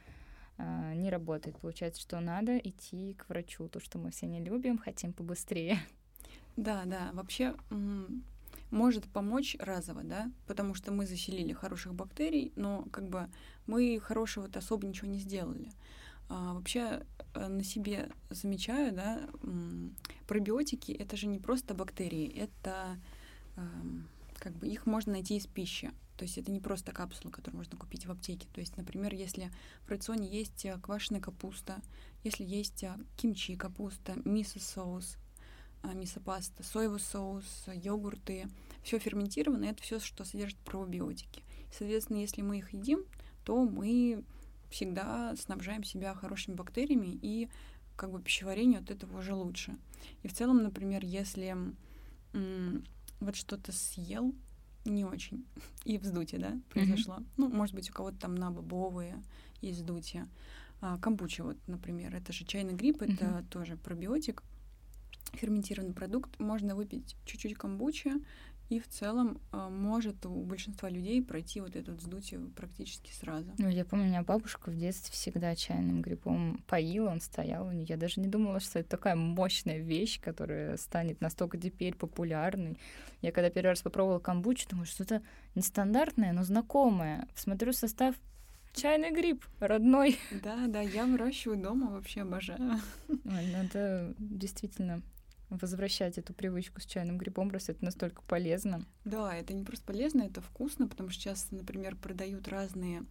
а, 0.57 0.93
не 0.95 1.09
работает. 1.09 1.59
Получается, 1.59 2.01
что 2.01 2.19
надо 2.19 2.57
идти 2.57 3.13
к 3.13 3.29
врачу, 3.29 3.67
то, 3.67 3.79
что 3.79 3.99
мы 3.99 4.11
все 4.11 4.25
не 4.25 4.43
любим, 4.43 4.77
хотим 4.77 5.13
побыстрее. 5.13 5.77
Да, 6.57 6.83
да, 6.85 7.11
вообще 7.13 7.55
может 8.69 9.05
помочь 9.05 9.55
разово, 9.59 10.03
да, 10.03 10.29
потому 10.45 10.73
что 10.73 10.91
мы 10.91 11.05
заселили 11.05 11.53
хороших 11.53 11.93
бактерий, 11.93 12.51
но 12.55 12.85
как 12.91 13.07
бы 13.07 13.29
мы 13.65 13.99
хорошего-то 14.01 14.59
особо 14.59 14.85
ничего 14.85 15.07
не 15.07 15.19
сделали. 15.19 15.71
А, 16.29 16.53
вообще 16.53 17.05
э, 17.33 17.47
на 17.47 17.63
себе 17.63 18.09
замечаю, 18.29 18.93
да, 18.93 19.29
пробиотики 20.27 20.91
это 20.91 21.15
же 21.15 21.27
не 21.27 21.39
просто 21.39 21.73
бактерии, 21.73 22.27
это 22.27 22.99
э, 23.55 23.61
как 24.37 24.53
бы 24.53 24.67
их 24.67 24.85
можно 24.85 25.13
найти 25.13 25.37
из 25.37 25.47
пищи. 25.47 25.91
То 26.17 26.23
есть 26.23 26.37
это 26.37 26.51
не 26.51 26.59
просто 26.59 26.91
капсула, 26.91 27.31
которую 27.31 27.59
можно 27.59 27.77
купить 27.77 28.07
в 28.07 28.11
аптеке. 28.11 28.47
То 28.51 28.59
есть, 28.59 28.75
например, 28.75 29.13
если 29.13 29.51
в 29.85 29.89
рационе 29.89 30.27
есть 30.27 30.65
э, 30.65 30.77
квашеная 30.81 31.21
капуста, 31.21 31.79
если 32.23 32.43
есть 32.43 32.83
э, 32.83 32.97
кимчи 33.15 33.55
капуста, 33.55 34.15
мисо-соус, 34.25 35.15
э, 35.15 35.26
мисо-паста, 35.83 36.63
соевый 36.63 36.99
соус, 36.99 37.65
йогурты, 37.73 38.47
все 38.83 38.99
ферментированное, 38.99 39.71
это 39.71 39.81
все, 39.81 39.99
что 39.99 40.23
содержит 40.23 40.57
пробиотики. 40.59 41.43
Соответственно, 41.71 42.17
если 42.17 42.41
мы 42.41 42.59
их 42.59 42.73
едим, 42.73 43.03
то 43.43 43.63
мы 43.63 44.23
всегда 44.69 45.35
снабжаем 45.37 45.83
себя 45.83 46.13
хорошими 46.13 46.55
бактериями, 46.55 47.17
и 47.21 47.49
как 47.95 48.11
бы 48.11 48.21
пищеварению 48.21 48.81
от 48.81 48.91
этого 48.91 49.19
уже 49.19 49.33
лучше. 49.33 49.75
И 50.23 50.27
в 50.27 50.33
целом, 50.33 50.63
например, 50.63 51.03
если 51.03 51.55
м- 52.33 52.85
вот 53.19 53.35
что-то 53.35 53.71
съел 53.71 54.33
не 54.85 55.03
очень, 55.03 55.45
и 55.85 55.97
вздутие, 55.97 56.39
да, 56.39 56.59
произошло. 56.69 57.15
Mm-hmm. 57.15 57.27
Ну, 57.37 57.49
может 57.49 57.75
быть, 57.75 57.89
у 57.89 57.93
кого-то 57.93 58.17
там 58.17 58.35
на 58.35 58.51
бобовые 58.51 59.21
есть 59.61 59.79
вздутие. 59.79 60.27
А, 60.79 60.97
камбуча, 60.99 61.43
вот, 61.43 61.57
например, 61.67 62.15
это 62.15 62.31
же 62.31 62.45
чайный 62.45 62.73
гриб, 62.73 63.01
это 63.01 63.25
mm-hmm. 63.25 63.49
тоже 63.49 63.77
пробиотик, 63.77 64.43
ферментированный 65.33 65.93
продукт. 65.93 66.39
Можно 66.39 66.75
выпить 66.75 67.15
чуть-чуть 67.25 67.55
камбучи, 67.55 68.13
и 68.69 68.79
в 68.79 68.87
целом 68.89 69.39
э, 69.53 69.69
может 69.69 70.25
у 70.25 70.43
большинства 70.43 70.89
людей 70.89 71.23
пройти 71.23 71.61
вот 71.61 71.77
это 71.77 71.93
вздутие 71.93 72.41
практически 72.55 73.11
сразу. 73.13 73.49
Ну, 73.57 73.69
я 73.69 73.85
помню, 73.85 74.05
у 74.05 74.09
меня 74.09 74.23
бабушка 74.23 74.69
в 74.69 74.75
детстве 74.75 75.13
всегда 75.13 75.55
чайным 75.55 76.01
грибом 76.01 76.61
поила, 76.67 77.09
он 77.09 77.21
стоял 77.21 77.67
у 77.67 77.71
нее. 77.71 77.85
Я 77.87 77.95
даже 77.95 78.19
не 78.19 78.27
думала, 78.27 78.59
что 78.59 78.79
это 78.79 78.89
такая 78.89 79.15
мощная 79.15 79.79
вещь, 79.79 80.19
которая 80.19 80.75
станет 80.75 81.21
настолько 81.21 81.57
теперь 81.57 81.95
популярной. 81.95 82.77
Я 83.21 83.31
когда 83.31 83.49
первый 83.49 83.69
раз 83.69 83.81
попробовала 83.81 84.19
камбучу, 84.19 84.67
думаю, 84.69 84.85
что-то 84.85 85.21
нестандартное, 85.55 86.33
но 86.33 86.43
знакомое. 86.43 87.27
Смотрю 87.35 87.71
состав 87.71 88.15
чайный 88.73 89.11
гриб 89.11 89.45
родной. 89.59 90.19
Да, 90.43 90.67
да, 90.67 90.81
я 90.81 91.05
выращиваю 91.05 91.57
дома, 91.57 91.89
вообще 91.89 92.21
обожаю. 92.21 92.81
Ой, 93.07 93.17
ну 93.23 93.63
это 93.63 94.13
действительно 94.19 95.01
возвращать 95.49 96.17
эту 96.17 96.33
привычку 96.33 96.81
с 96.81 96.85
чайным 96.85 97.17
грибом, 97.17 97.49
раз 97.51 97.69
это 97.69 97.83
настолько 97.83 98.21
полезно. 98.23 98.85
Да, 99.05 99.33
это 99.33 99.53
не 99.53 99.63
просто 99.63 99.85
полезно, 99.85 100.23
это 100.23 100.41
вкусно, 100.41 100.87
потому 100.87 101.09
что 101.09 101.21
сейчас, 101.21 101.51
например, 101.51 101.95
продают 101.95 102.47
разные 102.47 103.05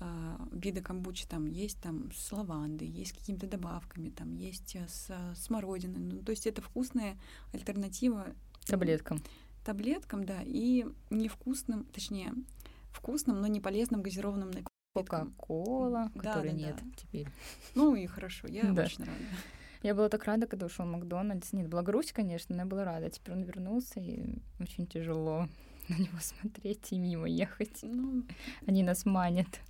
э, 0.00 0.36
виды 0.52 0.80
камбучи, 0.80 1.26
там 1.26 1.46
есть 1.46 1.80
там 1.80 2.10
с 2.12 2.32
лавандой, 2.32 2.88
есть 2.88 3.12
с 3.12 3.18
какими-то 3.18 3.46
добавками, 3.46 4.10
там 4.10 4.34
есть 4.34 4.74
э, 4.76 4.86
с 4.88 5.06
э, 5.10 5.34
смородиной. 5.36 6.00
Ну, 6.00 6.22
то 6.22 6.30
есть 6.30 6.46
это 6.46 6.62
вкусная 6.62 7.16
альтернатива 7.52 8.26
таблеткам. 8.66 9.22
Таблеткам, 9.64 10.24
да, 10.24 10.38
и 10.44 10.86
невкусным, 11.10 11.84
точнее, 11.84 12.32
вкусным, 12.90 13.40
но 13.40 13.46
не 13.46 13.60
полезным 13.60 14.02
газированным 14.02 14.48
напиткам. 14.48 14.68
Кока-кола, 14.94 16.10
да, 16.14 16.32
которой 16.32 16.52
да, 16.52 16.56
нет 16.56 16.76
да. 16.76 16.90
теперь. 16.96 17.28
Ну 17.76 17.94
и 17.94 18.06
хорошо, 18.06 18.48
я 18.48 18.64
да. 18.72 18.82
очень 18.82 19.04
рада. 19.04 19.14
Я 19.82 19.94
была 19.94 20.08
так 20.08 20.24
рада, 20.24 20.46
когда 20.46 20.66
ушел 20.66 20.86
Макдональдс. 20.86 21.52
Нет, 21.52 21.68
была 21.68 21.82
грусть, 21.82 22.12
конечно, 22.12 22.54
но 22.54 22.62
я 22.62 22.66
была 22.66 22.84
рада. 22.84 23.10
Теперь 23.10 23.34
он 23.34 23.42
вернулся, 23.42 24.00
и 24.00 24.38
очень 24.60 24.86
тяжело 24.86 25.48
на 25.88 25.94
него 25.94 26.18
смотреть 26.20 26.92
и 26.92 26.98
мимо 26.98 27.28
ехать. 27.28 27.78
Ну, 27.82 28.24
Они 28.66 28.82
нас 28.82 29.04
манят. 29.06 29.60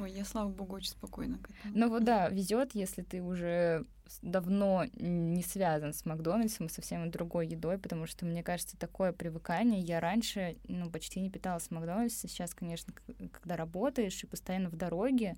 Ой, 0.00 0.12
я, 0.12 0.24
слава 0.24 0.48
богу, 0.48 0.76
очень 0.76 0.90
спокойно 0.90 1.38
к 1.38 1.50
этому. 1.50 1.78
Ну 1.78 1.88
вот 1.88 2.04
да, 2.04 2.28
везет, 2.28 2.74
если 2.74 3.02
ты 3.02 3.22
уже 3.22 3.84
давно 4.20 4.84
не 4.94 5.42
связан 5.42 5.92
с 5.92 6.04
Макдональдсом 6.04 6.66
и 6.66 6.70
совсем 6.70 7.10
другой 7.10 7.48
едой, 7.48 7.78
потому 7.78 8.06
что, 8.06 8.26
мне 8.26 8.42
кажется, 8.42 8.76
такое 8.76 9.12
привыкание. 9.12 9.80
Я 9.80 10.00
раньше 10.00 10.56
ну, 10.68 10.90
почти 10.90 11.20
не 11.20 11.30
питалась 11.30 11.70
Макдональдса. 11.70 12.28
Сейчас, 12.28 12.54
конечно, 12.54 12.92
когда 13.32 13.56
работаешь 13.56 14.22
и 14.22 14.26
постоянно 14.26 14.68
в 14.68 14.76
дороге, 14.76 15.36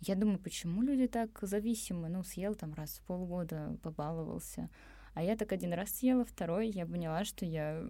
я 0.00 0.14
думаю, 0.14 0.38
почему 0.38 0.82
люди 0.82 1.06
так 1.08 1.38
зависимы? 1.42 2.08
Ну, 2.08 2.22
съел 2.22 2.54
там 2.54 2.74
раз 2.74 2.98
в 2.98 3.02
полгода, 3.02 3.76
побаловался. 3.82 4.70
А 5.14 5.22
я 5.22 5.36
так 5.36 5.52
один 5.52 5.72
раз 5.72 5.90
съела, 5.90 6.24
второй 6.24 6.68
я 6.68 6.86
поняла, 6.86 7.24
что 7.24 7.44
я 7.44 7.88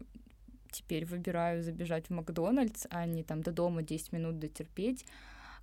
теперь 0.71 1.05
выбираю 1.05 1.63
забежать 1.63 2.07
в 2.07 2.11
Макдональдс, 2.11 2.87
а 2.91 3.07
не 3.07 3.23
там 3.23 3.43
до 3.43 3.53
дома 3.53 3.83
10 3.83 4.13
минут 4.13 4.39
дотерпеть, 4.39 5.05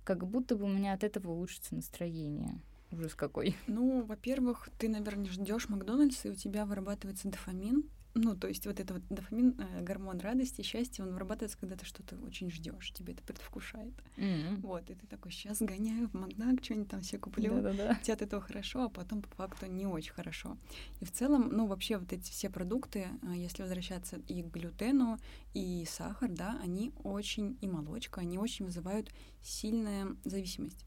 как 0.04 0.26
будто 0.26 0.56
бы 0.56 0.64
у 0.64 0.68
меня 0.68 0.92
от 0.92 1.04
этого 1.04 1.32
улучшится 1.32 1.74
настроение. 1.74 2.60
Ужас 2.92 3.14
какой. 3.14 3.56
Ну, 3.66 4.04
во-первых, 4.04 4.68
ты, 4.78 4.88
наверное, 4.88 5.26
ждешь 5.26 5.68
Макдональдса, 5.68 6.28
и 6.28 6.30
у 6.30 6.34
тебя 6.34 6.64
вырабатывается 6.64 7.28
дофамин, 7.28 7.84
ну, 8.16 8.34
то 8.34 8.48
есть 8.48 8.66
вот 8.66 8.80
этот 8.80 8.96
вот 8.96 9.02
дофамин, 9.10 9.54
э, 9.58 9.82
гормон 9.82 10.18
радости, 10.20 10.62
счастья, 10.62 11.02
он 11.02 11.12
вырабатывается, 11.12 11.58
когда 11.58 11.76
ты 11.76 11.84
что-то 11.84 12.16
очень 12.16 12.50
ждешь, 12.50 12.90
тебе 12.92 13.12
это 13.12 13.22
предвкушает. 13.22 13.92
Mm-hmm. 14.16 14.60
Вот, 14.62 14.90
и 14.90 14.94
ты 14.94 15.06
такой, 15.06 15.32
сейчас 15.32 15.60
гоняю 15.60 16.08
в 16.08 16.14
Макдак, 16.14 16.64
что-нибудь 16.64 16.88
там 16.88 17.00
все 17.02 17.18
куплю. 17.18 17.60
Да-да-да. 17.60 17.94
Тебе 17.96 18.14
от 18.14 18.22
этого 18.22 18.40
хорошо, 18.40 18.84
а 18.84 18.88
потом 18.88 19.20
по 19.20 19.28
факту 19.28 19.66
не 19.66 19.86
очень 19.86 20.12
хорошо. 20.12 20.56
И 21.00 21.04
в 21.04 21.12
целом, 21.12 21.50
ну, 21.52 21.66
вообще 21.66 21.98
вот 21.98 22.10
эти 22.12 22.30
все 22.30 22.48
продукты, 22.48 23.06
э, 23.22 23.34
если 23.36 23.62
возвращаться 23.62 24.16
и 24.28 24.42
к 24.42 24.46
глютену, 24.46 25.18
и 25.52 25.84
сахар, 25.86 26.30
да, 26.30 26.58
они 26.62 26.92
очень, 27.04 27.58
и 27.60 27.68
молочка, 27.68 28.22
они 28.22 28.38
очень 28.38 28.64
вызывают 28.64 29.12
сильную 29.42 30.16
зависимость. 30.24 30.86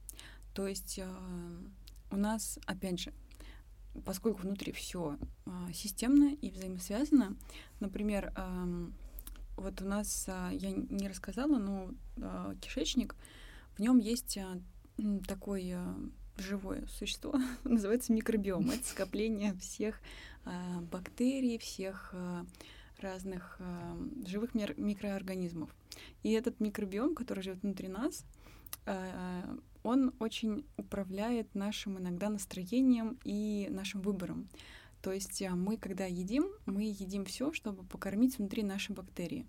То 0.55 0.67
есть 0.67 0.97
э, 0.97 1.07
у 2.09 2.17
нас, 2.17 2.57
опять 2.65 2.99
же, 2.99 3.13
поскольку 4.05 4.41
внутри 4.41 4.71
все 4.71 5.17
а, 5.45 5.71
системно 5.73 6.33
и 6.33 6.51
взаимосвязано, 6.51 7.35
например, 7.79 8.33
вот 9.59 9.81
у 9.81 9.85
нас, 9.85 10.25
а, 10.27 10.51
я 10.51 10.71
не 10.71 11.07
рассказала, 11.07 11.57
но 11.57 11.91
а, 12.21 12.55
кишечник, 12.61 13.15
в 13.75 13.81
нем 13.81 13.97
есть 13.97 14.37
такое 15.27 15.95
живое 16.37 16.85
существо, 16.87 17.35
называется 17.63 18.13
микробиом. 18.13 18.69
Это 18.69 18.83
скопление 18.85 19.53
всех 19.55 19.99
бактерий, 20.91 21.57
всех 21.57 22.15
разных 22.99 23.59
живых 24.25 24.53
микроорганизмов. 24.53 25.69
И 26.23 26.31
этот 26.31 26.59
микробиом, 26.59 27.13
который 27.13 27.43
живет 27.43 27.61
внутри 27.61 27.87
нас, 27.87 28.25
он 29.83 30.13
очень 30.19 30.65
управляет 30.77 31.55
нашим 31.55 31.99
иногда 31.99 32.29
настроением 32.29 33.17
и 33.23 33.67
нашим 33.69 34.01
выбором. 34.01 34.49
То 35.01 35.13
есть 35.13 35.41
а, 35.41 35.55
мы, 35.55 35.77
когда 35.77 36.05
едим, 36.05 36.47
мы 36.65 36.83
едим 36.83 37.25
все, 37.25 37.53
чтобы 37.53 37.83
покормить 37.83 38.37
внутри 38.37 38.63
наши 38.63 38.91
бактерии. 38.91 39.45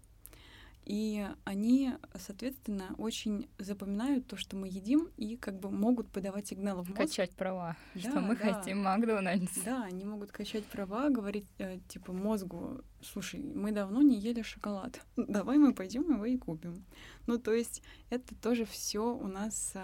И 0.84 1.26
они, 1.44 1.92
соответственно, 2.18 2.94
очень 2.98 3.48
запоминают 3.58 4.26
то, 4.26 4.36
что 4.36 4.56
мы 4.56 4.66
едим, 4.66 5.08
и 5.16 5.36
как 5.36 5.58
бы 5.58 5.70
могут 5.70 6.08
подавать 6.10 6.48
сигналы 6.48 6.82
в 6.82 6.88
мозг. 6.88 6.98
Качать 6.98 7.30
права, 7.32 7.76
да, 7.94 8.00
что 8.00 8.20
мы 8.20 8.36
да. 8.36 8.54
хотим 8.54 8.82
Макдональдс. 8.82 9.62
Да, 9.64 9.84
они 9.84 10.04
могут 10.04 10.32
качать 10.32 10.64
права, 10.64 11.10
говорить 11.10 11.46
э, 11.58 11.78
типа 11.88 12.12
мозгу, 12.12 12.82
слушай, 13.02 13.40
мы 13.40 13.72
давно 13.72 14.02
не 14.02 14.18
ели 14.18 14.42
шоколад, 14.42 15.00
давай 15.16 15.58
мы 15.58 15.74
пойдем 15.74 16.10
его 16.12 16.24
и 16.24 16.36
купим. 16.36 16.84
Ну, 17.26 17.38
то 17.38 17.52
есть 17.52 17.82
это 18.08 18.34
тоже 18.34 18.64
все 18.64 19.14
у 19.14 19.28
нас 19.28 19.72
э, 19.74 19.80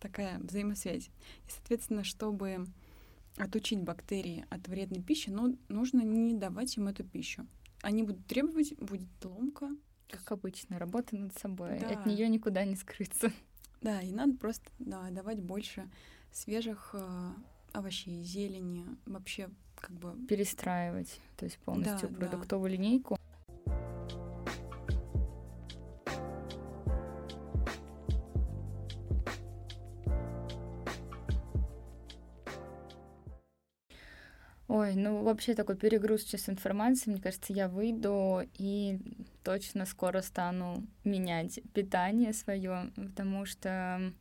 такая 0.00 0.38
взаимосвязь. 0.40 1.10
И, 1.46 1.50
соответственно, 1.50 2.04
чтобы 2.04 2.66
отучить 3.36 3.80
бактерии 3.80 4.44
от 4.50 4.66
вредной 4.66 5.02
пищи, 5.02 5.30
ну, 5.30 5.56
нужно 5.68 6.00
не 6.00 6.34
давать 6.34 6.76
им 6.76 6.88
эту 6.88 7.04
пищу. 7.04 7.46
Они 7.82 8.02
будут 8.02 8.26
требовать, 8.26 8.76
будет 8.78 9.08
ломка, 9.22 9.68
как 10.10 10.32
обычно, 10.32 10.78
работа 10.78 11.16
над 11.16 11.36
собой. 11.38 11.78
Да. 11.80 11.88
От 11.90 12.06
нее 12.06 12.28
никуда 12.28 12.64
не 12.64 12.76
скрыться. 12.76 13.30
Да, 13.80 14.02
и 14.02 14.10
надо 14.10 14.36
просто 14.36 14.70
да, 14.78 15.08
давать 15.10 15.40
больше 15.40 15.88
свежих 16.32 16.90
э, 16.94 17.30
овощей, 17.72 18.22
зелени, 18.22 18.84
вообще 19.06 19.48
как 19.76 19.92
бы 19.92 20.14
перестраивать, 20.26 21.20
то 21.36 21.44
есть 21.44 21.58
полностью 21.58 22.08
да, 22.08 22.16
продуктовую 22.16 22.70
да. 22.70 22.76
линейку. 22.76 23.18
Вообще 35.28 35.54
такой 35.54 35.76
перегруз 35.76 36.22
сейчас 36.22 36.48
информации. 36.48 37.10
Мне 37.10 37.20
кажется, 37.20 37.52
я 37.52 37.68
выйду 37.68 38.42
и 38.54 38.98
точно 39.44 39.86
скоро 39.86 40.20
стану 40.22 40.86
менять 41.04 41.60
питание 41.72 42.32
свое, 42.32 42.90
потому 42.96 43.46
что, 43.46 44.12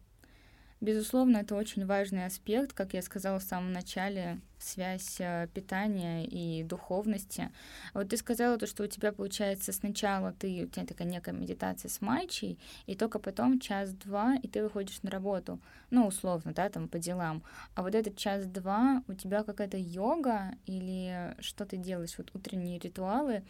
безусловно, 0.81 1.37
это 1.37 1.55
очень 1.55 1.85
важный 1.85 2.25
аспект, 2.25 2.73
как 2.73 2.93
я 2.93 3.01
сказала 3.01 3.39
в 3.39 3.43
самом 3.43 3.73
начале, 3.73 4.39
связь 4.59 5.17
э, 5.19 5.47
питания 5.53 6.25
и 6.25 6.63
духовности. 6.63 7.51
Вот 7.93 8.09
ты 8.09 8.17
сказала 8.17 8.57
то, 8.57 8.67
что 8.67 8.83
у 8.83 8.87
тебя 8.87 9.11
получается 9.11 9.71
сначала 9.71 10.33
ты, 10.33 10.65
у 10.65 10.67
тебя 10.67 10.85
такая 10.85 11.07
некая 11.07 11.33
медитация 11.33 11.89
с 11.89 12.01
мальчей, 12.01 12.57
и 12.85 12.95
только 12.95 13.19
потом 13.19 13.59
час-два, 13.59 14.35
и 14.35 14.47
ты 14.47 14.63
выходишь 14.63 15.01
на 15.03 15.11
работу. 15.11 15.59
Ну, 15.89 16.07
условно, 16.07 16.53
да, 16.53 16.69
там 16.69 16.87
по 16.89 16.99
делам. 16.99 17.43
А 17.75 17.81
вот 17.81 17.95
этот 17.95 18.17
час-два 18.17 19.03
у 19.07 19.13
тебя 19.13 19.43
какая-то 19.43 19.77
йога 19.77 20.55
или 20.65 21.35
что 21.39 21.65
ты 21.65 21.77
делаешь, 21.77 22.15
вот 22.17 22.31
утренние 22.33 22.79
ритуалы. 22.79 23.43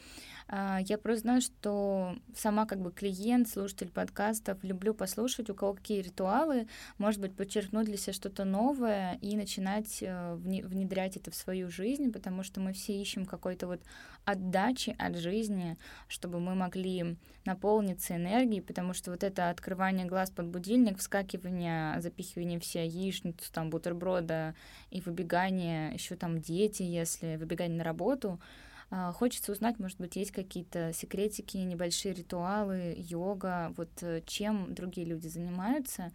А, 0.48 0.80
я 0.82 0.98
просто 0.98 1.22
знаю, 1.22 1.42
что 1.42 2.16
сама 2.36 2.66
как 2.66 2.80
бы 2.80 2.92
клиент, 2.92 3.50
слушатель 3.50 3.90
подкастов, 3.90 4.64
люблю 4.64 4.94
послушать, 4.94 5.50
у 5.50 5.56
кого 5.56 5.74
какие 5.74 6.02
ритуалы, 6.02 6.68
может 6.98 7.22
быть, 7.22 7.36
подчеркнуть 7.36 7.86
для 7.86 7.98
себя 7.98 8.14
что-то 8.14 8.46
новое 8.46 9.18
и 9.22 9.36
начинать 9.36 10.02
э, 10.02 10.36
внедрять 10.36 10.97
внедрять 10.98 11.18
это 11.18 11.32
в 11.32 11.36
свою 11.36 11.70
жизнь, 11.70 12.12
потому 12.12 12.44
что 12.44 12.60
мы 12.60 12.74
все 12.74 13.00
ищем 13.00 13.26
какой-то 13.26 13.68
вот 13.68 13.82
отдачи 14.26 14.96
от 14.98 15.16
жизни, 15.18 15.78
чтобы 16.08 16.40
мы 16.40 16.56
могли 16.56 17.18
наполниться 17.46 18.16
энергией, 18.16 18.62
потому 18.62 18.94
что 18.94 19.12
вот 19.12 19.24
это 19.24 19.50
открывание 19.50 20.06
глаз 20.06 20.32
под 20.32 20.48
будильник, 20.48 20.98
вскакивание, 20.98 22.02
запихивание 22.02 22.60
все 22.60 22.86
яичницу, 22.86 23.52
там, 23.54 23.70
бутерброда 23.70 24.56
и 24.90 25.02
выбегание, 25.02 25.94
еще 25.94 26.16
там 26.16 26.40
дети, 26.40 26.84
если 26.84 27.38
выбегание 27.38 27.78
на 27.78 27.84
работу, 27.84 28.40
а, 28.90 29.12
Хочется 29.12 29.52
узнать, 29.52 29.80
может 29.80 30.00
быть, 30.00 30.16
есть 30.16 30.32
какие-то 30.32 30.94
секретики, 30.94 31.58
небольшие 31.58 32.14
ритуалы, 32.14 32.96
йога, 32.98 33.74
вот 33.76 33.90
э, 34.02 34.22
чем 34.26 34.74
другие 34.74 35.06
люди 35.06 35.28
занимаются. 35.28 36.14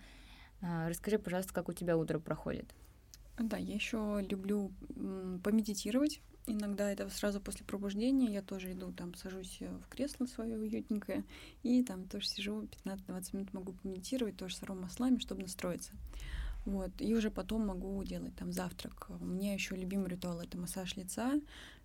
А, 0.63 0.89
расскажи, 0.89 1.19
пожалуйста, 1.19 1.53
как 1.53 1.69
у 1.69 1.75
тебя 1.75 1.99
утро 1.99 2.19
проходит. 2.19 2.75
Да, 3.39 3.57
я 3.57 3.75
еще 3.75 4.25
люблю 4.29 4.73
помедитировать. 5.43 6.21
Иногда 6.47 6.91
это 6.91 7.09
сразу 7.09 7.41
после 7.41 7.65
пробуждения. 7.65 8.33
Я 8.33 8.43
тоже 8.43 8.73
иду, 8.73 8.93
там, 8.93 9.15
сажусь 9.15 9.59
э, 9.61 9.69
в 9.69 9.89
кресло 9.89 10.27
свое 10.27 10.59
уютненькое, 10.59 11.25
и 11.63 11.85
там 11.85 12.09
тоже 12.09 12.27
сижу 12.27 12.69
15-20 12.85 13.37
минут 13.37 13.55
могу 13.55 13.73
помедитировать, 13.75 14.37
тоже 14.37 14.57
с 14.57 14.63
аромаслами, 14.65 15.19
чтобы 15.19 15.43
настроиться. 15.43 15.93
Вот, 16.65 16.91
и 16.99 17.15
уже 17.15 17.31
потом 17.31 17.67
могу 17.67 18.03
делать 18.03 18.35
там 18.35 18.53
завтрак. 18.53 19.07
У 19.21 19.25
меня 19.25 19.55
еще 19.55 19.77
любимый 19.77 20.09
ритуал— 20.09 20.41
это 20.43 20.59
массаж 20.59 20.97
лица. 20.97 21.41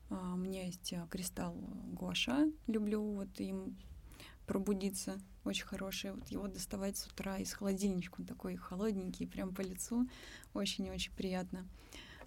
А, 0.09 0.33
у 0.33 0.37
меня 0.37 0.65
есть 0.65 0.91
э, 0.93 1.05
кристалл 1.09 1.53
гуаша, 1.93 2.51
люблю 2.65 3.01
вот 3.03 3.39
им 3.39 3.75
пробудиться, 4.47 5.19
очень 5.43 5.65
хороший. 5.65 6.13
Вот 6.13 6.27
его 6.29 6.47
доставать 6.47 6.97
с 6.97 7.05
утра 7.05 7.37
из 7.37 7.53
холодильничка, 7.53 8.15
он 8.19 8.25
такой 8.25 8.55
холодненький, 8.55 9.27
прям 9.27 9.53
по 9.53 9.61
лицу, 9.61 10.07
очень-очень 10.53 11.11
приятно. 11.11 11.67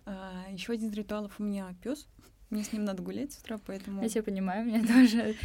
А, 0.07 0.47
еще 0.51 0.73
один 0.73 0.91
из 0.91 0.95
ритуалов 0.95 1.41
у 1.41 1.43
меня 1.43 1.75
пес. 1.83 2.07
Мне 2.51 2.65
с 2.65 2.73
ним 2.73 2.85
надо 2.85 3.03
гулять 3.03 3.33
с 3.33 3.39
утра, 3.39 3.61
поэтому... 3.65 4.03
Я 4.03 4.09
тебя 4.09 4.25
понимаю, 4.25 4.65
мне 4.65 4.85
тоже... 4.87 5.37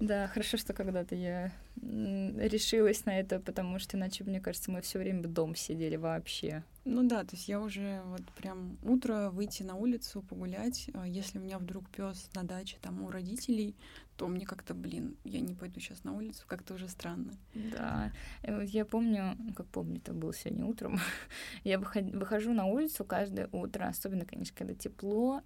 Да, 0.00 0.28
хорошо, 0.28 0.56
что 0.56 0.74
когда-то 0.74 1.14
я 1.14 1.52
решилась 1.76 3.04
на 3.04 3.18
это, 3.18 3.40
потому 3.40 3.78
что 3.78 3.96
иначе, 3.96 4.24
мне 4.24 4.40
кажется, 4.40 4.70
мы 4.70 4.80
все 4.80 4.98
время 4.98 5.22
в 5.22 5.32
дом 5.32 5.54
сидели 5.54 5.96
вообще. 5.96 6.62
Ну 6.84 7.06
да, 7.06 7.24
то 7.24 7.36
есть 7.36 7.48
я 7.48 7.60
уже 7.60 8.02
вот 8.06 8.22
прям 8.36 8.76
утро 8.82 9.30
выйти 9.30 9.62
на 9.62 9.76
улицу, 9.76 10.22
погулять. 10.22 10.90
А 10.94 11.06
если 11.06 11.38
у 11.38 11.42
меня 11.42 11.58
вдруг 11.58 11.88
пес 11.90 12.28
на 12.34 12.42
даче 12.42 12.76
там 12.80 13.02
у 13.02 13.10
родителей, 13.10 13.76
то 14.18 14.26
мне 14.26 14.44
как-то, 14.44 14.74
блин, 14.74 15.16
я 15.22 15.40
не 15.40 15.54
пойду 15.54 15.78
сейчас 15.78 16.02
на 16.02 16.12
улицу, 16.12 16.42
как-то 16.48 16.74
уже 16.74 16.88
странно. 16.88 17.32
Да, 17.54 18.12
э, 18.42 18.64
я 18.66 18.84
помню, 18.84 19.36
как 19.54 19.66
помню, 19.68 19.98
это 19.98 20.12
было 20.12 20.34
сегодня 20.34 20.66
утром, 20.66 20.98
я 21.64 21.78
выхожу 21.78 22.52
на 22.52 22.66
улицу 22.66 23.04
каждое 23.04 23.48
утро, 23.52 23.86
особенно, 23.86 24.26
конечно, 24.26 24.56
когда 24.58 24.74
тепло, 24.74 25.42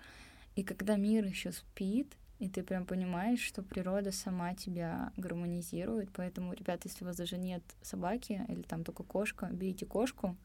и 0.57 0.65
когда 0.65 0.97
мир 0.97 1.27
еще 1.27 1.53
спит, 1.53 2.17
и 2.39 2.49
ты 2.49 2.63
прям 2.63 2.87
понимаешь, 2.87 3.41
что 3.41 3.63
природа 3.63 4.11
сама 4.11 4.55
тебя 4.55 5.13
гармонизирует. 5.17 6.11
Поэтому, 6.13 6.55
ребята, 6.55 6.89
если 6.89 7.05
у 7.05 7.07
вас 7.07 7.17
даже 7.17 7.37
нет 7.37 7.63
собаки 7.83 8.45
или 8.49 8.63
там 8.63 8.83
только 8.83 9.05
кошка, 9.05 9.49
берите 9.53 9.87
кошку, 9.87 10.37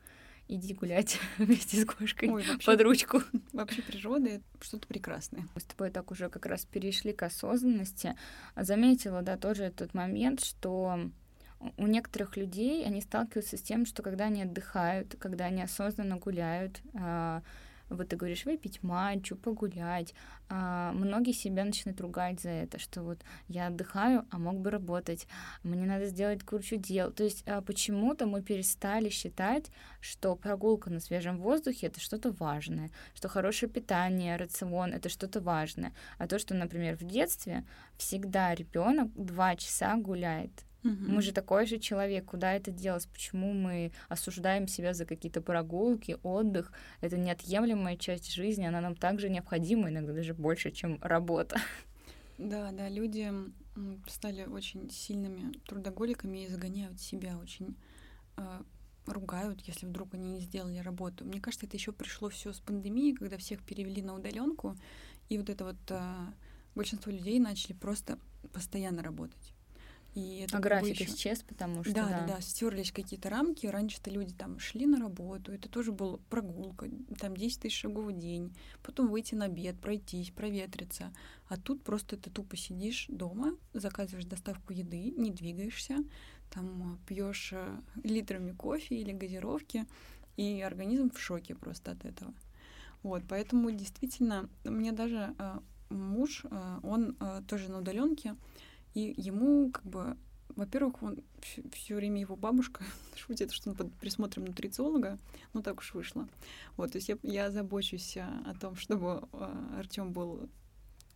иди 0.48 0.74
гулять 0.74 1.20
вместе 1.38 1.82
с 1.82 1.86
кошкой 1.86 2.30
Ой, 2.30 2.44
вообще, 2.44 2.66
под 2.66 2.82
ручку. 2.82 3.24
Вообще 3.54 3.82
природа— 3.82 4.30
это 4.30 4.44
что-то 4.62 4.88
прекрасное. 4.88 5.48
Мы 5.54 5.62
с 5.62 5.64
тобой 5.66 5.90
так 5.90 6.12
уже 6.12 6.30
как 6.30 6.46
раз 6.46 6.66
перешли 6.66 7.14
к 7.14 7.24
осознанности. 7.24 8.16
Заметила, 8.56 9.22
да, 9.22 9.38
тоже 9.38 9.64
этот 9.64 9.94
момент, 9.94 10.44
что 10.44 11.10
у 11.78 11.88
некоторых 11.88 12.38
людей 12.38 12.86
они 12.86 13.02
сталкиваются 13.02 13.58
с 13.58 13.62
тем, 13.62 13.86
что 13.86 14.04
когда 14.04 14.26
они 14.26 14.44
отдыхают, 14.44 15.16
когда 15.20 15.46
они 15.46 15.62
осознанно 15.62 16.18
гуляют, 16.18 16.82
а, 16.94 17.42
вот 17.90 18.10
ты 18.10 18.16
говоришь, 18.16 18.46
выпить 18.46 18.84
матчу, 18.84 19.36
погулять. 19.36 20.14
А, 20.50 20.92
многие 20.94 21.32
себя 21.32 21.66
начинают 21.66 22.00
ругать 22.02 22.42
за 22.42 22.50
это, 22.50 22.80
что 22.80 23.04
вот 23.04 23.20
я 23.48 23.68
отдыхаю, 23.68 24.26
а 24.32 24.38
мог 24.38 24.60
бы 24.60 24.70
работать, 24.70 25.28
мне 25.64 25.86
надо 25.86 26.06
сделать 26.06 26.44
кучу 26.44 26.78
дел. 26.78 27.12
То 27.12 27.24
есть 27.24 27.44
а, 27.48 27.62
почему-то 27.62 28.26
мы 28.26 28.42
перестали 28.42 29.10
считать, 29.10 29.72
что 30.00 30.36
прогулка 30.36 30.90
на 30.90 31.00
свежем 31.00 31.38
воздухе— 31.40 31.88
это 31.88 32.00
что-то 32.00 32.32
важное, 32.32 32.92
что 33.14 33.28
хорошее 33.28 33.72
питание, 33.72 34.38
рацион— 34.38 34.94
это 34.94 35.10
что-то 35.10 35.42
важное. 35.42 35.94
А 36.18 36.28
то, 36.28 36.40
что, 36.40 36.54
например, 36.54 36.98
в 36.98 37.04
детстве 37.04 37.66
всегда 37.98 38.54
ребенок 38.56 39.12
два 39.16 39.56
часа 39.56 39.96
гуляет, 39.98 40.67
Угу. 40.84 40.94
Мы 40.94 41.22
же 41.22 41.32
такой 41.32 41.66
же 41.66 41.80
человек, 41.80 42.26
куда 42.26 42.54
это 42.54 42.72
делать? 42.72 43.08
Почему 43.12 43.54
мы 43.54 43.92
осуждаем 44.10 44.68
себя 44.68 44.94
за 44.94 45.06
какие-то 45.06 45.42
прогулки, 45.42 46.18
отдых? 46.24 46.72
Это 47.02 47.18
неотъемлемая 47.18 47.98
часть 47.98 48.32
жизни, 48.32 48.66
она 48.66 48.82
нам 48.82 48.96
также 48.96 49.30
необходима, 49.30 49.90
иногда 49.90 50.14
даже 50.14 50.34
больше, 50.34 50.72
чем 50.72 51.00
работа. 51.02 51.60
Да, 52.38 52.72
да, 52.72 52.88
люди 52.88 53.32
стали 54.08 54.46
очень 54.46 54.90
сильными 54.92 55.52
трудоголиками 55.66 56.44
и 56.44 56.48
загоняют 56.48 57.00
себя 57.02 57.38
очень 57.38 57.76
э, 58.38 58.62
ругают, 59.08 59.62
если 59.62 59.86
вдруг 59.86 60.14
они 60.14 60.34
не 60.34 60.42
сделали 60.42 60.78
работу. 60.80 61.26
Мне 61.26 61.42
кажется, 61.42 61.66
это 61.66 61.78
еще 61.78 61.92
пришло 61.92 62.30
все 62.30 62.54
с 62.54 62.60
пандемией, 62.60 63.16
когда 63.16 63.38
всех 63.38 63.64
перевели 63.64 64.02
на 64.02 64.16
удаленку, 64.16 64.76
и 65.30 65.38
вот 65.38 65.50
это 65.50 65.66
вот 65.66 65.78
э, 65.90 66.00
большинство 66.76 67.12
людей 67.12 67.40
начали 67.40 67.74
просто 67.74 68.20
постоянно 68.54 69.02
работать. 69.02 69.54
И 70.18 70.40
это 70.40 70.58
а 70.58 70.60
график 70.60 71.00
еще... 71.00 71.12
исчез, 71.12 71.44
потому 71.44 71.84
что... 71.84 71.94
Да, 71.94 72.10
да, 72.10 72.26
да, 72.26 72.42
стерлись 72.42 72.92
какие-то 72.92 73.30
рамки. 73.30 73.68
Раньше-то 73.68 74.10
люди 74.10 74.34
там 74.34 74.58
шли 74.58 74.88
на 74.88 75.00
работу, 75.00 75.52
это 75.52 75.70
тоже 75.70 75.92
была 75.92 76.18
прогулка, 76.32 76.90
там 77.20 77.38
10 77.38 77.62
тысяч 77.62 77.80
шагов 77.80 78.08
в 78.08 78.18
день, 78.18 78.52
потом 78.82 79.10
выйти 79.10 79.36
на 79.36 79.46
обед, 79.46 79.80
пройтись, 79.80 80.32
проветриться. 80.32 81.14
А 81.50 81.56
тут 81.56 81.84
просто 81.84 82.18
ты 82.18 82.32
тупо 82.32 82.58
сидишь 82.58 83.06
дома, 83.10 83.56
заказываешь 83.74 84.26
доставку 84.26 84.74
еды, 84.74 85.14
не 85.16 85.30
двигаешься, 85.30 85.98
там 86.50 86.94
а, 86.96 87.08
пьешь 87.08 87.54
э, 87.54 87.80
литрами 88.04 88.54
кофе 88.54 88.96
или 88.96 89.12
газировки, 89.12 89.86
и 90.36 90.62
организм 90.62 91.12
в 91.12 91.20
шоке 91.20 91.54
просто 91.54 91.92
от 91.92 92.06
этого. 92.06 92.34
Вот, 93.04 93.22
поэтому 93.30 93.70
действительно, 93.70 94.50
мне 94.64 94.92
даже 94.92 95.36
э, 95.38 95.60
муж, 95.90 96.44
э, 96.50 96.80
он 96.82 97.16
э, 97.20 97.44
тоже 97.48 97.70
на 97.70 97.80
удаленке, 97.80 98.36
и 98.98 99.14
ему 99.16 99.70
как 99.70 99.86
бы 99.86 100.18
во-первых, 100.56 101.04
он 101.04 101.20
все 101.72 101.96
время 101.96 102.20
его 102.20 102.36
бабушка 102.36 102.84
шутит, 103.16 103.52
что 103.52 103.70
он 103.70 103.76
под 103.76 103.94
присмотром 103.94 104.46
нутрициолога. 104.46 105.20
Ну, 105.54 105.62
так 105.62 105.78
уж 105.78 105.94
вышло. 105.94 106.28
Вот, 106.78 106.94
то 106.94 106.98
есть 106.98 107.10
я, 107.10 107.18
я 107.22 107.52
забочусь 107.52 108.18
о 108.18 108.56
том, 108.60 108.76
чтобы 108.76 109.28
а, 109.34 109.76
Артем 109.78 110.14
был 110.14 110.50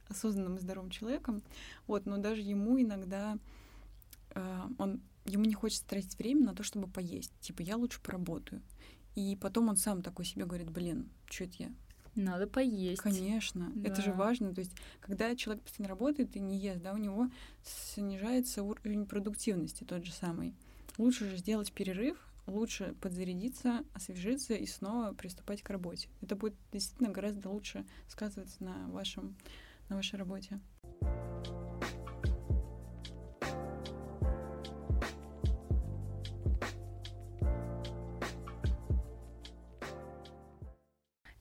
осознанным 0.10 0.58
и 0.58 0.60
здоровым 0.60 0.92
человеком. 0.92 1.42
Вот, 1.88 2.06
но 2.06 2.18
даже 2.18 2.42
ему 2.42 2.80
иногда 2.80 3.40
э, 4.36 4.62
он 4.78 5.02
ему 5.26 5.46
не 5.46 5.56
хочется 5.56 5.88
тратить 5.88 6.20
время 6.20 6.46
на 6.46 6.54
то, 6.54 6.62
чтобы 6.62 6.88
поесть. 6.88 7.34
Типа, 7.40 7.64
я 7.64 7.78
лучше 7.78 8.00
поработаю. 8.00 8.62
И 9.16 9.36
потом 9.42 9.70
он 9.70 9.78
сам 9.78 10.04
такой 10.04 10.26
себе 10.26 10.46
говорит, 10.46 10.70
блин, 10.70 11.10
что 11.26 11.46
это 11.46 11.56
я 11.58 11.72
надо 12.16 12.48
поесть. 12.48 13.02
Конечно, 13.02 13.72
да. 13.76 13.90
это 13.90 14.02
же 14.02 14.14
важно. 14.14 14.54
То 14.54 14.60
есть, 14.60 14.72
когда 15.00 15.36
человек 15.36 15.64
постоянно 15.64 15.90
работает 15.90 16.36
и 16.36 16.40
не 16.40 16.58
ест, 16.58 16.82
да, 16.82 16.94
у 16.94 16.98
него 16.98 17.30
снижается 17.64 18.64
уровень 18.64 19.06
продуктивности 19.06 19.84
тот 19.84 20.06
же 20.06 20.12
самый. 20.12 20.54
Лучше 20.98 21.30
же 21.30 21.38
сделать 21.38 21.72
перерыв, 21.72 22.18
лучше 22.48 22.96
подзарядиться, 23.02 23.84
освежиться 23.94 24.54
и 24.54 24.66
снова 24.66 25.14
приступать 25.14 25.62
к 25.62 25.70
работе. 25.70 26.10
Это 26.22 26.36
будет 26.36 26.56
действительно 26.72 27.10
гораздо 27.10 27.50
лучше 27.50 27.86
сказываться 28.08 28.64
на 28.64 28.88
вашем 28.90 29.36
на 29.90 29.98
вашей 29.98 30.18
работе. 30.18 30.60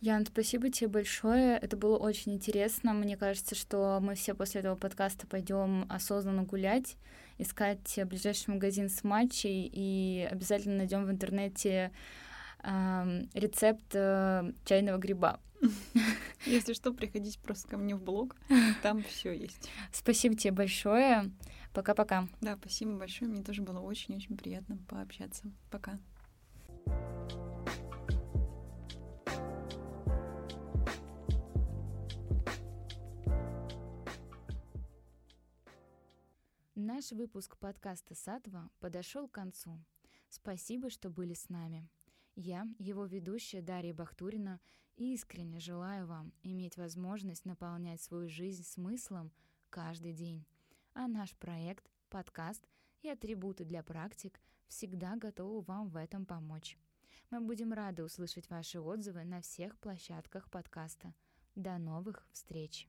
Ян, 0.02 0.24
спасибо 0.24 0.70
тебе 0.70 0.88
большое. 0.88 1.58
Это 1.58 1.76
было 1.76 1.98
очень 1.98 2.32
интересно. 2.32 2.94
Мне 2.94 3.18
кажется, 3.18 3.54
что 3.54 3.98
мы 4.00 4.14
все 4.14 4.34
после 4.34 4.60
этого 4.60 4.74
подкаста 4.74 5.26
пойдем 5.26 5.84
осознанно 5.90 6.44
гулять, 6.44 6.96
искать 7.36 7.98
ближайший 8.06 8.54
магазин 8.54 8.88
с 8.88 9.04
матчей 9.04 9.70
и 9.70 10.26
обязательно 10.30 10.78
найдем 10.78 11.04
в 11.04 11.10
интернете 11.10 11.92
э, 12.62 13.22
рецепт 13.34 13.84
э, 13.92 14.52
чайного 14.64 14.96
гриба. 14.96 15.38
Если 16.46 16.72
что, 16.72 16.94
приходите 16.94 17.38
просто 17.38 17.68
ко 17.68 17.76
мне 17.76 17.94
в 17.94 18.02
блог, 18.02 18.36
там 18.82 19.02
все 19.02 19.32
есть. 19.32 19.68
Спасибо 19.92 20.34
тебе 20.34 20.52
большое. 20.52 21.30
Пока-пока. 21.74 22.26
Да, 22.40 22.56
спасибо 22.56 22.96
большое. 22.96 23.30
Мне 23.30 23.42
тоже 23.42 23.60
было 23.60 23.80
очень-очень 23.80 24.38
приятно 24.38 24.78
пообщаться. 24.88 25.44
Пока. 25.70 25.98
Наш 36.92 37.12
выпуск 37.12 37.57
подкаста 37.57 38.16
«Сатва» 38.16 38.68
подошел 38.81 39.29
к 39.29 39.33
концу. 39.35 39.79
Спасибо, 40.29 40.90
что 40.90 41.09
были 41.09 41.35
с 41.35 41.48
нами. 41.48 41.88
Я, 42.35 42.66
его 42.81 43.07
ведущая 43.07 43.62
Дарья 43.62 43.94
Бахтурина, 43.94 44.59
искренне 44.96 45.61
желаю 45.61 46.09
вам 46.09 46.33
иметь 46.42 46.76
возможность 46.76 47.44
наполнять 47.44 48.00
свою 48.00 48.29
жизнь 48.29 48.64
смыслом 48.64 49.31
каждый 49.70 50.14
день. 50.14 50.44
А 50.92 51.07
наш 51.07 51.37
проект, 51.37 51.88
подкаст 52.09 52.66
и 53.03 53.09
атрибуты 53.09 53.64
для 53.64 53.85
практик 53.85 54.40
всегда 54.66 55.14
готовы 55.14 55.61
вам 55.61 55.90
в 55.90 55.96
этом 55.96 56.26
помочь. 56.26 56.76
Мы 57.31 57.40
будем 57.40 57.72
рады 57.72 58.03
услышать 58.03 58.50
ваши 58.50 58.81
отзывы 58.81 59.22
на 59.22 59.42
всех 59.42 59.79
площадках 59.79 60.50
подкаста. 60.50 61.14
До 61.55 61.79
новых 61.79 62.26
встреч! 62.33 62.88